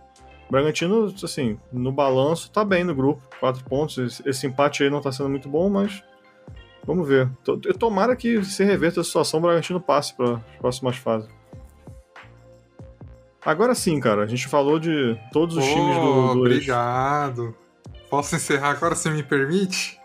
[0.50, 3.22] Bragantino, assim, no balanço, tá bem no grupo.
[3.38, 4.20] Quatro pontos.
[4.26, 6.02] Esse, empate aí não tá sendo muito bom, mas
[6.84, 7.30] vamos ver.
[7.46, 11.28] Eu tomara que se reverta a situação, o Bragantino passe para as próximas fases.
[13.44, 16.40] Agora sim, cara, a gente falou de todos os Pô, times do, do.
[16.40, 17.54] Obrigado.
[18.10, 19.98] Posso encerrar agora, se me permite?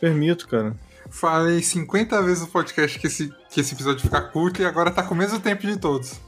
[0.00, 0.74] Permito, cara.
[1.10, 5.02] Falei 50 vezes no podcast que esse, que esse episódio ficar curto e agora tá
[5.02, 6.20] com o mesmo tempo de todos.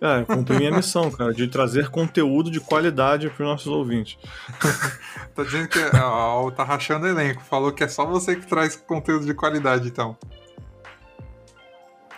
[0.00, 4.18] É, cumpri minha missão, cara, de trazer conteúdo de qualidade para os nossos ouvintes.
[5.34, 7.42] Tá dizendo que ó, tá rachando o elenco.
[7.42, 10.16] Falou que é só você que traz conteúdo de qualidade, então.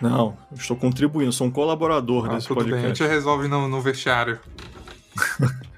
[0.01, 3.03] Não, eu estou contribuindo, sou um colaborador Ah, desse tudo bem, a podcast.
[3.03, 4.39] gente resolve no, no vestiário.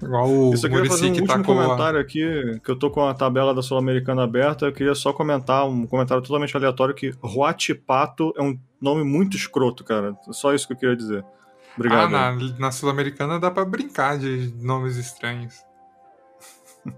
[0.00, 2.78] Igual o Isso aqui vai fazer Muricy um que último tacou comentário aqui, que eu
[2.78, 6.94] tô com a tabela da Sul-Americana aberta, eu queria só comentar um comentário totalmente aleatório
[6.94, 10.14] que Huatipato é um nome muito escroto, cara.
[10.30, 11.24] Só isso que eu queria dizer.
[11.76, 12.14] Obrigado.
[12.14, 15.54] Ah, na, na Sul-Americana dá pra brincar de nomes estranhos.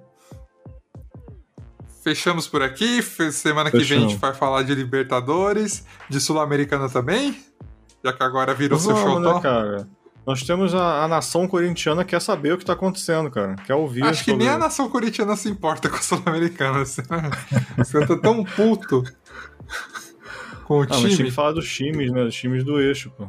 [2.02, 3.02] Fechamos por aqui.
[3.02, 7.42] Semana que vem a gente vai falar de Libertadores, de Sul-Americana também.
[8.04, 9.88] Já que agora virou seu Vamos, show né, cara?
[10.26, 13.54] Nós temos a, a nação corintiana que quer saber o que tá acontecendo, cara.
[13.64, 16.84] Quer ouvir Acho que nem a nação corintiana se importa com a Sul-Americana.
[16.84, 17.02] Você
[17.76, 19.04] você tá tão puto
[20.64, 21.28] com o Ah, mas tem time.
[21.28, 22.24] que falar dos times, né?
[22.24, 23.28] Dos times do eixo, pô.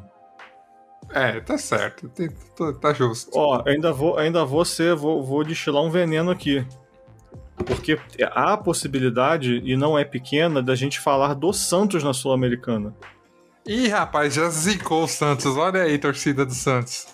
[1.12, 2.10] É, tá certo.
[2.56, 3.32] Tá- tá justo.
[3.34, 6.66] Ó, ainda vou, ainda vou ser, vou, vou destilar um veneno aqui.
[7.66, 8.00] Porque
[8.32, 12.94] há a possibilidade, e não é pequena, da gente falar do Santos na Sul-Americana.
[13.66, 15.58] Ih, rapaz, já zicou o Santos.
[15.58, 17.08] Olha aí, torcida do Santos.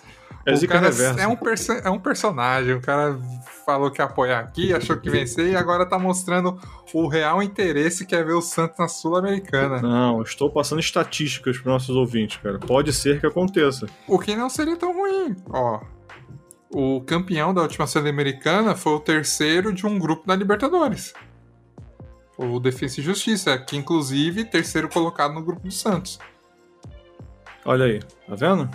[0.45, 1.21] É o cara reversa.
[1.21, 1.37] é um,
[1.85, 2.73] é um personagem.
[2.73, 3.17] O cara
[3.65, 6.59] falou que ia apoiar aqui, achou que vencer e agora tá mostrando
[6.93, 9.81] o real interesse que é ver o Santos na Sul-Americana.
[9.81, 12.59] Não, estou passando estatísticas para nossos ouvintes, cara.
[12.59, 13.87] Pode ser que aconteça.
[14.07, 15.35] O que não seria tão ruim.
[15.49, 15.79] Ó,
[16.69, 21.13] o campeão da última Sul-Americana foi o terceiro de um grupo da Libertadores.
[22.37, 26.19] O Defensa e Justiça, que inclusive terceiro colocado no grupo do Santos.
[27.63, 28.69] Olha aí, tá vendo?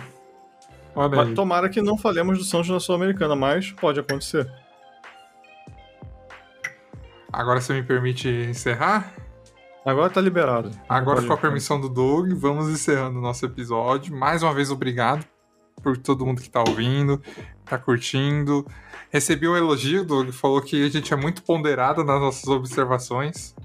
[0.95, 1.33] Olha Mas aí.
[1.33, 4.51] Tomara que não falemos do Santos na Sul-Americana, mas pode acontecer.
[7.31, 9.13] Agora você me permite encerrar?
[9.85, 10.71] Agora tá liberado.
[10.87, 14.15] Agora, com a permissão do Doug, vamos encerrando o nosso episódio.
[14.15, 15.25] Mais uma vez, obrigado
[15.81, 17.21] por todo mundo que tá ouvindo,
[17.65, 18.65] tá curtindo.
[19.09, 23.55] Recebi um elogio, Doug, falou que a gente é muito ponderado nas nossas observações.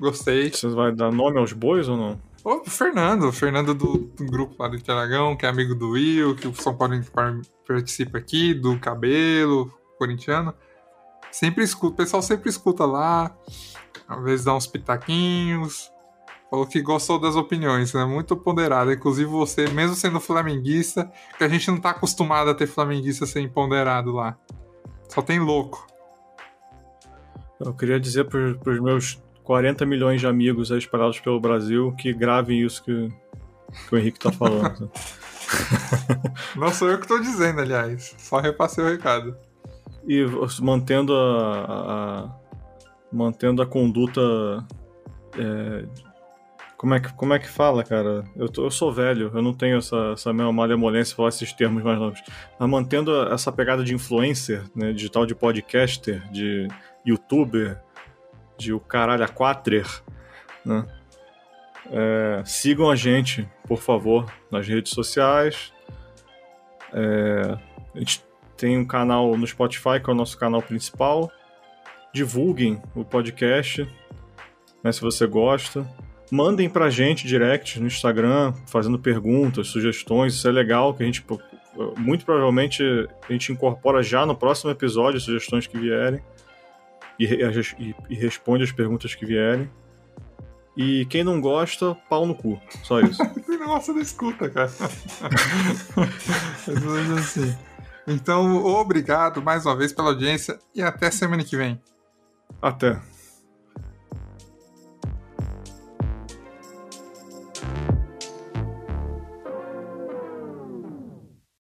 [0.00, 0.50] Gostei.
[0.50, 2.20] Você vai dar nome aos bois ou não?
[2.46, 5.90] Ô, o Fernando, o Fernando do, do grupo lá do Interlagão, que é amigo do
[5.90, 9.68] Will, que o São Paulo par- participa aqui, do Cabelo,
[9.98, 10.54] corintiano.
[11.32, 13.36] Sempre escuta, o pessoal sempre escuta lá,
[14.06, 15.90] às vezes dá uns pitaquinhos.
[16.48, 18.04] falou que gostou das opiniões, né?
[18.04, 18.92] Muito ponderada.
[18.92, 23.48] Inclusive você, mesmo sendo flamenguista, que a gente não tá acostumado a ter flamenguista sem
[23.48, 24.38] ponderado lá.
[25.08, 25.84] Só tem louco.
[27.58, 32.60] Eu queria dizer para os meus 40 milhões de amigos espalhados pelo Brasil que gravem
[32.60, 33.08] isso que,
[33.88, 34.90] que o Henrique tá falando.
[36.56, 38.12] não sou eu que tô dizendo, aliás.
[38.18, 39.36] Só repassei o recado.
[40.06, 40.24] E
[40.60, 42.46] mantendo a, a
[43.12, 44.20] mantendo a conduta
[45.38, 45.84] é,
[46.76, 48.24] como é que, como é que fala, cara?
[48.34, 51.84] Eu, tô, eu sou velho, eu não tenho essa, essa mesma malemolência falar esses termos
[51.84, 52.20] mais novos.
[52.58, 56.68] Mas mantendo essa pegada de influencer, né, digital de podcaster, de
[57.06, 57.80] youtuber,
[58.56, 59.86] de o caralho a quatrer,
[60.64, 60.86] né?
[61.90, 65.72] É, sigam a gente, por favor, nas redes sociais.
[66.92, 67.56] É,
[67.94, 68.24] a gente
[68.56, 71.30] tem um canal no Spotify, que é o nosso canal principal.
[72.12, 73.88] Divulguem o podcast,
[74.82, 75.86] né, se você gosta
[76.30, 81.24] mandem pra gente direct no Instagram, fazendo perguntas, sugestões, isso é legal, que a gente
[81.98, 82.82] muito provavelmente
[83.28, 86.20] a gente incorpora já no próximo episódio sugestões que vierem
[87.18, 89.70] e, e, e responde as perguntas que vierem.
[90.76, 92.60] E quem não gosta, pau no cu.
[92.82, 93.22] Só isso.
[93.46, 94.70] quem não gosta, não escuta, cara.
[97.18, 97.56] assim.
[98.06, 101.80] Então, obrigado mais uma vez pela audiência e até semana que vem.
[102.60, 103.00] Até.